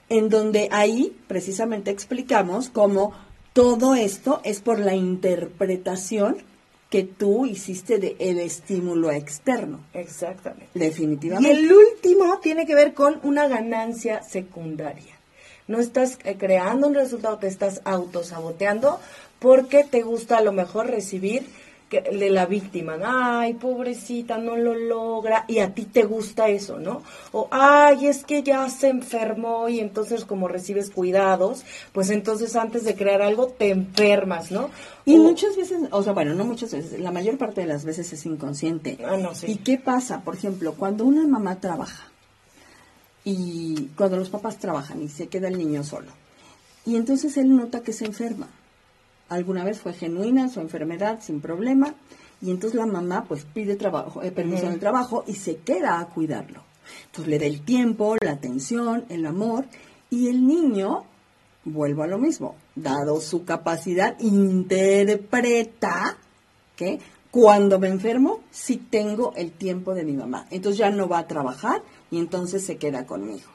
en 0.08 0.28
donde 0.28 0.68
ahí 0.70 1.16
precisamente 1.26 1.90
explicamos 1.90 2.68
cómo 2.68 3.14
todo 3.52 3.96
esto 3.96 4.40
es 4.44 4.60
por 4.60 4.78
la 4.78 4.94
interpretación 4.94 6.36
que 6.90 7.04
tú 7.04 7.46
hiciste 7.46 7.98
del 7.98 8.16
el 8.18 8.38
estímulo 8.38 9.10
externo. 9.10 9.80
Exactamente. 9.92 10.68
Definitivamente. 10.74 11.52
Y 11.52 11.64
el 11.64 11.72
último 11.72 12.38
tiene 12.40 12.66
que 12.66 12.74
ver 12.74 12.94
con 12.94 13.20
una 13.22 13.46
ganancia 13.46 14.22
secundaria. 14.22 15.14
No 15.66 15.80
estás 15.80 16.18
eh, 16.24 16.36
creando 16.38 16.86
un 16.86 16.94
resultado, 16.94 17.38
te 17.38 17.46
estás 17.46 17.82
autosaboteando 17.84 19.00
porque 19.38 19.84
te 19.84 20.02
gusta 20.02 20.38
a 20.38 20.42
lo 20.42 20.52
mejor 20.52 20.86
recibir 20.86 21.46
de 21.90 22.30
la 22.30 22.44
víctima, 22.44 22.98
ay, 23.02 23.54
pobrecita, 23.54 24.36
no 24.36 24.56
lo 24.56 24.74
logra, 24.74 25.44
y 25.48 25.60
a 25.60 25.72
ti 25.72 25.84
te 25.86 26.04
gusta 26.04 26.48
eso, 26.48 26.78
¿no? 26.78 27.02
O, 27.32 27.48
ay, 27.50 28.06
es 28.06 28.24
que 28.24 28.42
ya 28.42 28.68
se 28.68 28.88
enfermó 28.88 29.68
y 29.70 29.80
entonces 29.80 30.26
como 30.26 30.48
recibes 30.48 30.90
cuidados, 30.90 31.64
pues 31.92 32.10
entonces 32.10 32.56
antes 32.56 32.84
de 32.84 32.94
crear 32.94 33.22
algo 33.22 33.46
te 33.46 33.70
enfermas, 33.70 34.50
¿no? 34.50 34.68
Y 35.06 35.16
muchas 35.16 35.56
veces, 35.56 35.80
o 35.90 36.02
sea, 36.02 36.12
bueno, 36.12 36.34
no 36.34 36.44
muchas 36.44 36.72
veces, 36.72 37.00
la 37.00 37.10
mayor 37.10 37.38
parte 37.38 37.62
de 37.62 37.66
las 37.66 37.86
veces 37.86 38.12
es 38.12 38.26
inconsciente. 38.26 38.98
Ah, 39.06 39.16
no, 39.16 39.32
¿Y 39.46 39.56
qué 39.56 39.78
pasa? 39.78 40.20
Por 40.20 40.34
ejemplo, 40.34 40.74
cuando 40.74 41.04
una 41.04 41.26
mamá 41.26 41.58
trabaja 41.58 42.08
y 43.24 43.88
cuando 43.96 44.18
los 44.18 44.28
papás 44.28 44.58
trabajan 44.58 45.02
y 45.02 45.08
se 45.08 45.28
queda 45.28 45.48
el 45.48 45.56
niño 45.56 45.82
solo, 45.84 46.12
y 46.84 46.96
entonces 46.96 47.38
él 47.38 47.56
nota 47.56 47.82
que 47.82 47.94
se 47.94 48.04
enferma 48.04 48.48
alguna 49.28 49.64
vez 49.64 49.80
fue 49.80 49.92
genuina 49.92 50.48
su 50.48 50.60
enfermedad 50.60 51.20
sin 51.22 51.40
problema 51.40 51.94
y 52.40 52.50
entonces 52.50 52.78
la 52.78 52.86
mamá 52.86 53.24
pues 53.26 53.44
pide 53.44 53.76
trabajo, 53.76 54.22
eh, 54.22 54.30
permiso 54.30 54.66
en 54.66 54.72
el 54.72 54.80
trabajo 54.80 55.24
y 55.26 55.34
se 55.34 55.56
queda 55.56 55.98
a 55.98 56.06
cuidarlo. 56.06 56.62
Entonces 57.06 57.28
le 57.28 57.38
da 57.38 57.46
el 57.46 57.62
tiempo, 57.62 58.16
la 58.20 58.32
atención, 58.32 59.04
el 59.08 59.26
amor 59.26 59.66
Y 60.10 60.28
el 60.28 60.46
niño, 60.46 61.04
vuelvo 61.64 62.02
a 62.02 62.06
lo 62.06 62.16
mismo, 62.16 62.54
dado 62.74 63.20
su 63.20 63.44
capacidad, 63.44 64.18
interpreta 64.20 66.16
que 66.76 66.98
cuando 67.30 67.78
me 67.78 67.88
enfermo, 67.88 68.40
sí 68.50 68.78
tengo 68.78 69.34
el 69.36 69.52
tiempo 69.52 69.92
de 69.92 70.04
mi 70.04 70.14
mamá. 70.14 70.46
Entonces 70.50 70.78
ya 70.78 70.90
no 70.90 71.08
va 71.08 71.18
a 71.18 71.26
trabajar 71.26 71.82
y 72.10 72.18
entonces 72.18 72.64
se 72.64 72.78
queda 72.78 73.04
conmigo. 73.04 73.48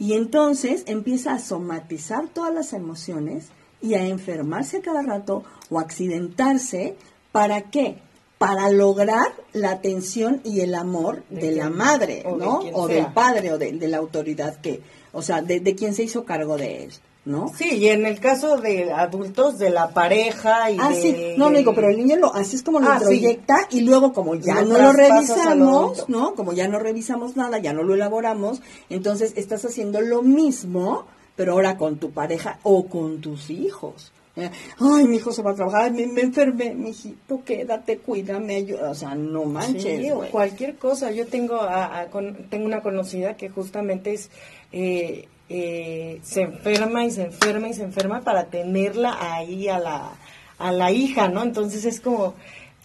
Y 0.00 0.14
entonces 0.14 0.82
empieza 0.86 1.34
a 1.34 1.38
somatizar 1.38 2.28
todas 2.28 2.52
las 2.52 2.72
emociones 2.72 3.50
y 3.84 3.94
a 3.94 4.06
enfermarse 4.06 4.80
cada 4.80 5.02
rato 5.02 5.44
o 5.68 5.78
accidentarse. 5.78 6.96
¿Para 7.32 7.62
qué? 7.62 7.98
Para 8.38 8.70
lograr 8.70 9.34
la 9.52 9.72
atención 9.72 10.40
y 10.42 10.60
el 10.60 10.74
amor 10.74 11.22
de, 11.28 11.52
la 11.52 11.68
madre, 11.68 12.24
¿no? 12.24 12.60
o 12.72 12.88
del 12.88 13.06
padre 13.12 13.52
o 13.52 13.58
de, 13.58 13.72
la 13.88 13.98
autoridad 13.98 14.56
que, 14.60 14.80
o 15.12 15.22
sea, 15.22 15.42
de, 15.42 15.60
de 15.60 15.74
quien 15.74 15.94
se 15.94 16.04
hizo 16.04 16.24
cargo 16.24 16.56
de 16.56 16.84
él. 16.84 16.92
¿no? 17.24 17.50
Sí, 17.56 17.76
y 17.76 17.88
en 17.88 18.04
el 18.04 18.20
caso 18.20 18.58
de 18.58 18.92
adultos, 18.92 19.58
de 19.58 19.70
la 19.70 19.88
pareja 19.94 20.70
y 20.70 20.76
ah, 20.78 20.92
sí, 20.92 21.34
no, 21.38 21.50
digo, 21.50 21.74
pero 21.74 21.88
el 21.88 21.96
niño 21.96 22.16
lo, 22.16 22.34
así 22.34 22.56
es 22.56 22.62
como 22.62 22.80
lo 22.80 22.92
ah, 22.92 22.98
proyecta 23.00 23.66
y 23.70 23.80
luego 23.80 24.12
como 24.12 24.34
ya 24.34 24.62
no 24.62 24.78
lo 24.78 24.92
revisamos, 24.92 26.08
¿no? 26.08 26.34
Como 26.34 26.52
ya 26.52 26.68
no 26.68 26.78
revisamos 26.78 27.36
nada, 27.36 27.58
ya 27.58 27.72
no 27.72 27.82
lo 27.82 27.94
elaboramos, 27.94 28.60
entonces 28.90 29.32
estás 29.36 29.64
haciendo 29.64 30.02
lo 30.02 30.22
mismo, 30.22 31.06
pero 31.36 31.52
ahora 31.52 31.76
con 31.76 31.98
tu 31.98 32.10
pareja 32.10 32.58
o 32.62 32.86
con 32.86 33.20
tus 33.20 33.50
hijos. 33.50 34.12
Eh, 34.36 34.50
Ay, 34.80 35.04
mi 35.06 35.16
hijo 35.16 35.30
se 35.30 35.42
va 35.42 35.52
a 35.52 35.54
trabajar, 35.54 35.92
me, 35.92 36.06
me 36.08 36.22
enfermé, 36.22 36.74
mi 36.74 36.90
hijito, 36.90 37.44
quédate, 37.44 37.98
cuídame, 37.98 38.56
ayuda. 38.56 38.90
O 38.90 38.94
sea, 38.94 39.14
no 39.14 39.44
manches. 39.44 40.12
cualquier 40.32 40.76
cosa. 40.76 41.12
Yo 41.12 41.26
tengo, 41.26 41.60
a, 41.60 42.08
tengo 42.50 42.66
una 42.66 42.82
conocida 42.82 43.36
que 43.36 43.48
justamente 43.48 44.14
es 44.14 44.30
eh, 44.72 45.28
eh, 45.48 46.20
se 46.22 46.42
enferma 46.42 47.04
y 47.04 47.10
se 47.10 47.22
enferma 47.22 47.68
y 47.68 47.74
se 47.74 47.82
enferma 47.82 48.22
para 48.22 48.46
tenerla 48.46 49.16
ahí 49.20 49.68
a 49.68 49.78
la, 49.78 50.12
a 50.58 50.72
la 50.72 50.90
hija, 50.90 51.28
¿no? 51.28 51.42
Entonces 51.42 51.84
es 51.84 52.00
como, 52.00 52.34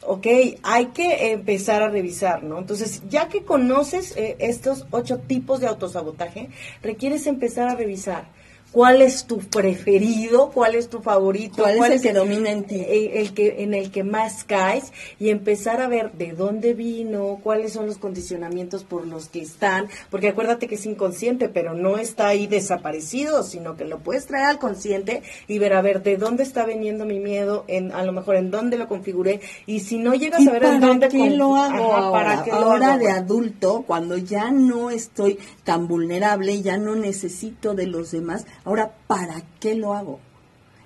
ok, 0.06 0.28
hay 0.64 0.88
que 0.88 1.32
empezar 1.32 1.82
a 1.82 1.90
revisar, 1.90 2.44
¿no? 2.44 2.60
Entonces, 2.60 3.02
ya 3.10 3.30
que 3.30 3.44
conoces 3.44 4.16
eh, 4.18 4.36
estos 4.40 4.86
ocho 4.92 5.20
tipos 5.20 5.62
de 5.62 5.68
autosabotaje, 5.68 6.50
requieres 6.82 7.28
empezar 7.28 7.70
a 7.70 7.76
revisar 7.76 8.28
cuál 8.72 9.02
es 9.02 9.26
tu 9.26 9.40
preferido, 9.40 10.52
cuál 10.52 10.76
es 10.76 10.90
tu 10.90 11.02
favorito, 11.02 11.64
cuál, 11.64 11.94
es 11.94 12.02
el 12.02 12.02
que 12.02 12.14
domina 12.14 12.52
en 12.52 12.64
ti, 12.66 12.86
el, 12.88 13.34
que 13.34 13.64
en 13.64 13.74
el 13.74 13.92
que 13.92 14.04
más 14.04 14.44
caes 14.44 14.92
y 15.20 15.30
empezar 15.30 15.82
a 15.82 15.88
ver 15.88 16.12
de 16.14 16.34
dónde 16.34 16.74
vino, 16.74 17.40
cuáles 17.44 17.74
son 17.74 17.88
los 17.88 17.98
condicionamientos 17.98 18.84
por 18.84 19.08
los 19.08 19.30
que 19.30 19.42
están, 19.42 19.88
porque 20.10 20.30
acuérdate 20.30 20.68
que 20.68 20.76
es 20.76 20.86
inconsciente, 20.86 21.50
pero 21.50 21.74
no 21.74 21.98
está 21.98 22.28
ahí 22.28 22.48
desaparecido, 22.48 23.44
sino 23.44 23.76
que 23.76 23.86
lo 23.86 24.00
puedes 24.00 24.28
traer 24.28 24.46
al 24.46 24.60
consciente 24.60 25.24
y 25.48 25.60
ver 25.60 25.74
a 25.74 25.82
ver 25.82 26.04
de 26.04 26.18
dónde 26.18 26.44
está 26.44 26.66
viniendo 26.66 27.06
mi 27.06 27.20
miedo, 27.20 27.66
en 27.68 27.92
a 27.92 28.04
lo 28.04 28.12
mejor 28.12 28.36
en 28.36 28.52
dónde 28.52 28.78
lo 28.78 28.88
configuré 28.88 29.42
y 29.66 29.80
si 29.80 29.98
no 29.98 30.14
llegas 30.14 30.46
a 30.48 30.52
ver 30.52 30.64
en 30.64 30.80
dónde 30.80 31.10
qué 31.10 31.30
lo 31.32 31.56
hago 31.56 31.94
ahora, 31.94 32.46
ahora 32.52 32.98
de 32.98 33.10
adulto 33.10 33.84
cuando 33.88 34.18
ya 34.18 34.52
no 34.52 34.92
estoy 34.92 35.40
tan 35.64 35.88
vulnerable, 35.88 36.62
ya 36.62 36.78
no 36.78 36.96
necesito 36.96 37.74
de 37.74 37.88
los 37.88 38.12
demás 38.12 38.46
Ahora, 38.66 38.94
¿para 39.08 39.42
qué 39.60 39.76
lo 39.76 39.94
hago? 39.94 40.20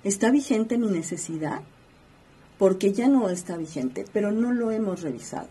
¿Está 0.04 0.30
vigente 0.30 0.78
mi 0.78 0.88
necesidad? 0.88 1.62
Porque 2.58 2.92
ya 2.92 3.08
no 3.08 3.28
está 3.30 3.56
vigente, 3.56 4.04
pero 4.12 4.30
no 4.30 4.52
lo 4.52 4.70
hemos 4.70 5.02
revisado, 5.02 5.48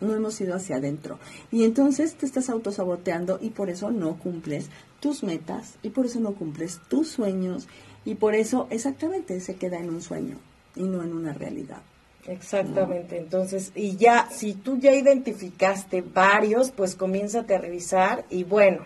no 0.00 0.14
hemos 0.14 0.40
ido 0.40 0.54
hacia 0.54 0.76
adentro. 0.76 1.18
Y 1.50 1.64
entonces 1.64 2.14
te 2.14 2.26
estás 2.26 2.48
autosaboteando 2.48 3.38
y 3.40 3.50
por 3.50 3.70
eso 3.70 3.90
no 3.90 4.16
cumples 4.16 4.68
tus 5.00 5.22
metas 5.22 5.74
y 5.82 5.90
por 5.90 6.06
eso 6.06 6.20
no 6.20 6.34
cumples 6.34 6.80
tus 6.88 7.08
sueños 7.08 7.66
y 8.04 8.14
por 8.16 8.34
eso 8.34 8.66
exactamente 8.70 9.40
se 9.40 9.56
queda 9.56 9.78
en 9.78 9.90
un 9.90 10.02
sueño 10.02 10.38
y 10.76 10.82
no 10.82 11.02
en 11.02 11.12
una 11.12 11.32
realidad. 11.32 11.82
Exactamente, 12.26 13.18
entonces, 13.18 13.72
y 13.74 13.96
ya, 13.96 14.28
si 14.30 14.54
tú 14.54 14.78
ya 14.78 14.92
identificaste 14.92 16.00
varios, 16.02 16.70
pues 16.70 16.94
comiénzate 16.94 17.54
a 17.54 17.58
revisar 17.58 18.24
y 18.30 18.44
bueno, 18.44 18.82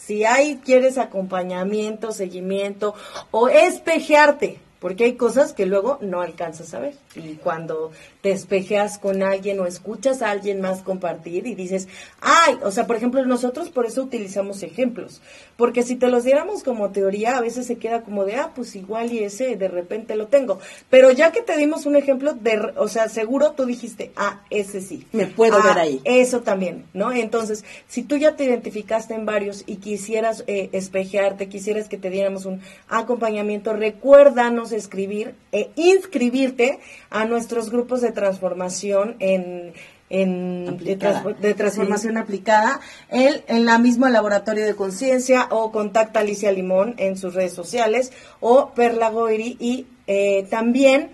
si 0.00 0.24
hay, 0.24 0.56
quieres 0.64 0.98
acompañamiento, 0.98 2.12
seguimiento 2.12 2.94
o 3.30 3.48
espejearte, 3.48 4.58
porque 4.80 5.04
hay 5.04 5.12
cosas 5.14 5.52
que 5.52 5.66
luego 5.66 5.98
no 6.00 6.22
alcanzas 6.22 6.72
a 6.74 6.80
ver. 6.80 6.94
Y 7.14 7.34
cuando 7.34 7.92
te 8.22 8.32
espejeas 8.32 8.98
con 8.98 9.22
alguien 9.22 9.60
o 9.60 9.66
escuchas 9.66 10.22
a 10.22 10.30
alguien 10.30 10.60
más 10.60 10.82
compartir 10.82 11.46
y 11.46 11.54
dices, 11.54 11.86
ay, 12.20 12.58
o 12.62 12.70
sea, 12.70 12.86
por 12.86 12.96
ejemplo, 12.96 13.24
nosotros 13.24 13.68
por 13.68 13.86
eso 13.86 14.02
utilizamos 14.02 14.62
ejemplos, 14.62 15.20
porque 15.56 15.82
si 15.82 15.96
te 15.96 16.08
los 16.08 16.24
diéramos 16.24 16.64
como 16.64 16.90
teoría, 16.90 17.36
a 17.36 17.40
veces 17.40 17.66
se 17.66 17.76
queda 17.76 18.02
como 18.02 18.24
de, 18.24 18.36
ah, 18.36 18.52
pues 18.54 18.74
igual 18.74 19.12
y 19.12 19.22
ese 19.22 19.56
de 19.56 19.68
repente 19.68 20.16
lo 20.16 20.28
tengo. 20.28 20.58
Pero 20.88 21.10
ya 21.10 21.30
que 21.30 21.42
te 21.42 21.56
dimos 21.58 21.84
un 21.84 21.96
ejemplo, 21.96 22.32
de, 22.32 22.72
o 22.76 22.88
sea, 22.88 23.08
seguro 23.08 23.52
tú 23.52 23.66
dijiste, 23.66 24.12
ah, 24.16 24.42
ese 24.48 24.80
sí. 24.80 25.06
Me 25.12 25.26
puedo 25.26 25.58
ah, 25.58 25.62
ver 25.62 25.78
ahí. 25.78 26.00
Eso 26.04 26.40
también, 26.40 26.86
¿no? 26.94 27.12
Entonces, 27.12 27.64
si 27.86 28.02
tú 28.02 28.16
ya 28.16 28.36
te 28.36 28.44
identificaste 28.44 29.12
en 29.12 29.26
varios 29.26 29.64
y 29.66 29.76
quisieras 29.76 30.44
eh, 30.46 30.70
espejearte, 30.72 31.48
quisieras 31.48 31.88
que 31.88 31.98
te 31.98 32.08
diéramos 32.08 32.46
un 32.46 32.62
acompañamiento, 32.88 33.74
recuérdanos 33.74 34.69
escribir 34.72 35.34
e 35.52 35.70
inscribirte 35.76 36.80
a 37.10 37.24
nuestros 37.24 37.70
grupos 37.70 38.00
de 38.00 38.12
transformación 38.12 39.16
en, 39.18 39.72
de, 40.10 41.54
transformación 41.54 42.16
aplicada 42.16 42.80
el, 43.10 43.44
en 43.46 43.64
la 43.64 43.78
misma 43.78 44.10
laboratorio 44.10 44.64
de 44.66 44.74
conciencia 44.74 45.46
o 45.50 45.70
contacta 45.70 46.18
a 46.18 46.22
Alicia 46.22 46.50
Limón 46.50 46.94
en 46.98 47.16
sus 47.16 47.34
redes 47.34 47.52
sociales 47.52 48.12
o 48.40 48.70
Perla 48.74 49.10
Goiri 49.10 49.56
y 49.60 49.86
eh, 50.06 50.46
también 50.50 51.10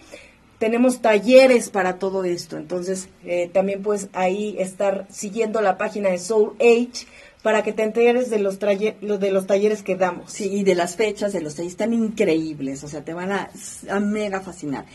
tenemos 0.59 1.03
talleres 1.03 1.69
para 1.69 1.99
todo 1.99 2.25
esto. 2.25 2.57
Entonces 2.57 3.09
eh, 3.25 3.51
también 3.53 3.83
puedes 3.83 4.09
ahí 4.15 4.57
estar 4.59 5.07
siguiendo 5.11 5.61
la 5.61 5.77
página 5.77 6.09
de 6.09 6.19
Soul 6.19 6.55
Age 6.61 7.07
para 7.43 7.63
que 7.63 7.73
te 7.73 7.83
enteres 7.83 8.31
de 8.31 8.39
los, 8.39 8.59
de 8.59 9.31
los 9.31 9.47
talleres 9.47 9.83
que 9.83 9.97
damos. 9.97 10.33
Sí, 10.33 10.51
y 10.53 10.65
de 10.65 10.75
las 10.75 10.97
fechas 10.97 11.33
de 11.33 11.41
los 11.41 11.55
talleres, 11.55 11.73
están 11.73 11.93
increíbles, 11.93 12.83
o 12.85 12.89
sea, 12.89 13.05
te 13.05 13.15
van 13.15 13.33
a, 13.33 13.51
a 13.89 14.01
mega 14.01 14.41
fascinar. 14.41 14.87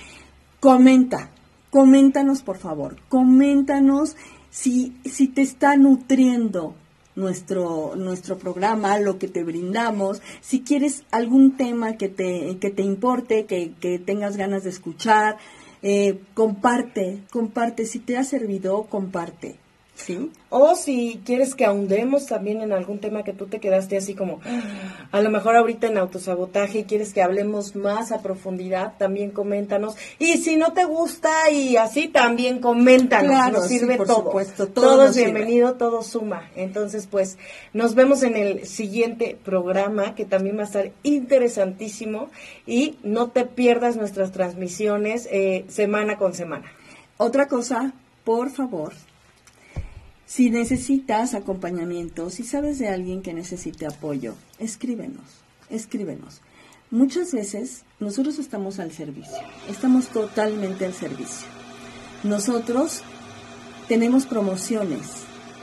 Comenta, 0.59 1.31
coméntanos 1.69 2.41
por 2.41 2.57
favor, 2.57 2.97
coméntanos 3.09 4.15
si, 4.49 4.95
si 5.05 5.27
te 5.27 5.41
está 5.41 5.77
nutriendo 5.77 6.75
nuestro, 7.15 7.95
nuestro 7.95 8.37
programa, 8.37 8.99
lo 8.99 9.17
que 9.17 9.27
te 9.27 9.43
brindamos. 9.43 10.21
Si 10.41 10.61
quieres 10.61 11.03
algún 11.11 11.57
tema 11.57 11.97
que 11.97 12.09
te, 12.09 12.57
que 12.59 12.69
te 12.69 12.83
importe, 12.83 13.45
que, 13.45 13.73
que 13.79 13.99
tengas 13.99 14.37
ganas 14.37 14.63
de 14.63 14.69
escuchar, 14.69 15.37
eh, 15.81 16.19
comparte, 16.33 17.23
comparte. 17.31 17.85
Si 17.85 17.99
te 17.99 18.17
ha 18.17 18.23
servido, 18.23 18.83
comparte. 18.83 19.60
¿Sí? 20.05 20.31
O 20.49 20.75
si 20.75 21.21
quieres 21.25 21.55
que 21.55 21.63
ahondemos 21.63 22.25
también 22.25 22.61
en 22.61 22.73
algún 22.73 22.99
tema 22.99 23.23
que 23.23 23.33
tú 23.33 23.45
te 23.45 23.59
quedaste 23.59 23.97
así 23.97 24.15
como, 24.15 24.39
a 25.11 25.21
lo 25.21 25.29
mejor 25.29 25.55
ahorita 25.55 25.87
en 25.87 25.97
autosabotaje 25.97 26.79
y 26.79 26.83
quieres 26.83 27.13
que 27.13 27.21
hablemos 27.21 27.75
más 27.75 28.11
a 28.11 28.21
profundidad, 28.21 28.93
también 28.97 29.31
coméntanos. 29.31 29.95
Y 30.19 30.39
si 30.39 30.57
no 30.57 30.73
te 30.73 30.85
gusta 30.85 31.49
y 31.51 31.77
así, 31.77 32.07
también 32.07 32.59
coméntanos. 32.59 33.51
nos 33.51 33.67
sirve 33.67 33.97
todo. 33.97 34.25
Supuesto, 34.25 34.67
todo. 34.67 35.03
es 35.05 35.15
bienvenido, 35.15 35.75
todo 35.75 36.01
suma. 36.01 36.49
Entonces, 36.55 37.07
pues, 37.09 37.37
nos 37.73 37.95
vemos 37.95 38.23
en 38.23 38.35
el 38.35 38.65
siguiente 38.65 39.37
programa 39.43 40.15
que 40.15 40.25
también 40.25 40.57
va 40.57 40.63
a 40.63 40.65
estar 40.65 40.91
interesantísimo 41.03 42.29
y 42.65 42.97
no 43.03 43.29
te 43.29 43.45
pierdas 43.45 43.95
nuestras 43.95 44.31
transmisiones 44.31 45.29
eh, 45.31 45.65
semana 45.69 46.17
con 46.17 46.33
semana. 46.33 46.71
Otra 47.17 47.47
cosa, 47.47 47.93
por 48.23 48.49
favor, 48.49 48.93
si 50.31 50.49
necesitas 50.49 51.33
acompañamiento, 51.33 52.29
si 52.29 52.43
sabes 52.45 52.79
de 52.79 52.87
alguien 52.87 53.21
que 53.21 53.33
necesite 53.33 53.85
apoyo, 53.85 54.35
escríbenos, 54.59 55.25
escríbenos. 55.69 56.39
Muchas 56.89 57.33
veces 57.33 57.83
nosotros 57.99 58.39
estamos 58.39 58.79
al 58.79 58.93
servicio, 58.93 59.39
estamos 59.69 60.07
totalmente 60.07 60.85
al 60.85 60.93
servicio. 60.93 61.47
Nosotros 62.23 63.01
tenemos 63.89 64.25
promociones 64.25 65.01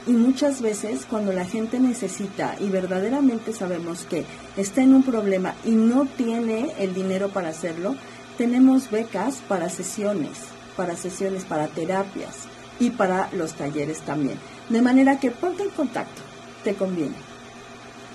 y 0.05 0.11
muchas 0.11 0.61
veces 0.61 1.07
cuando 1.09 1.33
la 1.33 1.45
gente 1.45 1.79
necesita 1.79 2.55
y 2.59 2.69
verdaderamente 2.69 3.53
sabemos 3.53 4.05
que 4.05 4.23
está 4.55 4.83
en 4.83 4.93
un 4.93 5.01
problema 5.01 5.55
y 5.65 5.71
no 5.71 6.05
tiene 6.05 6.73
el 6.77 6.93
dinero 6.93 7.29
para 7.29 7.49
hacerlo, 7.49 7.95
tenemos 8.37 8.91
becas 8.91 9.37
para 9.47 9.67
sesiones, 9.69 10.37
para 10.77 10.95
sesiones, 10.95 11.43
para 11.43 11.69
terapias 11.69 12.47
y 12.79 12.91
para 12.91 13.31
los 13.33 13.53
talleres 13.53 14.01
también. 14.01 14.37
De 14.69 14.81
manera 14.81 15.19
que 15.19 15.31
ponte 15.31 15.63
en 15.63 15.69
contacto, 15.71 16.21
te 16.63 16.75
conviene. 16.75 17.15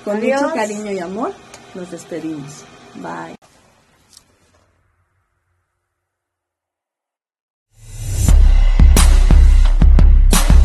Con 0.04 0.20
mucho 0.20 0.52
cariño 0.54 0.92
y 0.92 0.98
amor, 0.98 1.32
nos 1.74 1.90
despedimos. 1.90 2.64
Bye. 2.94 3.36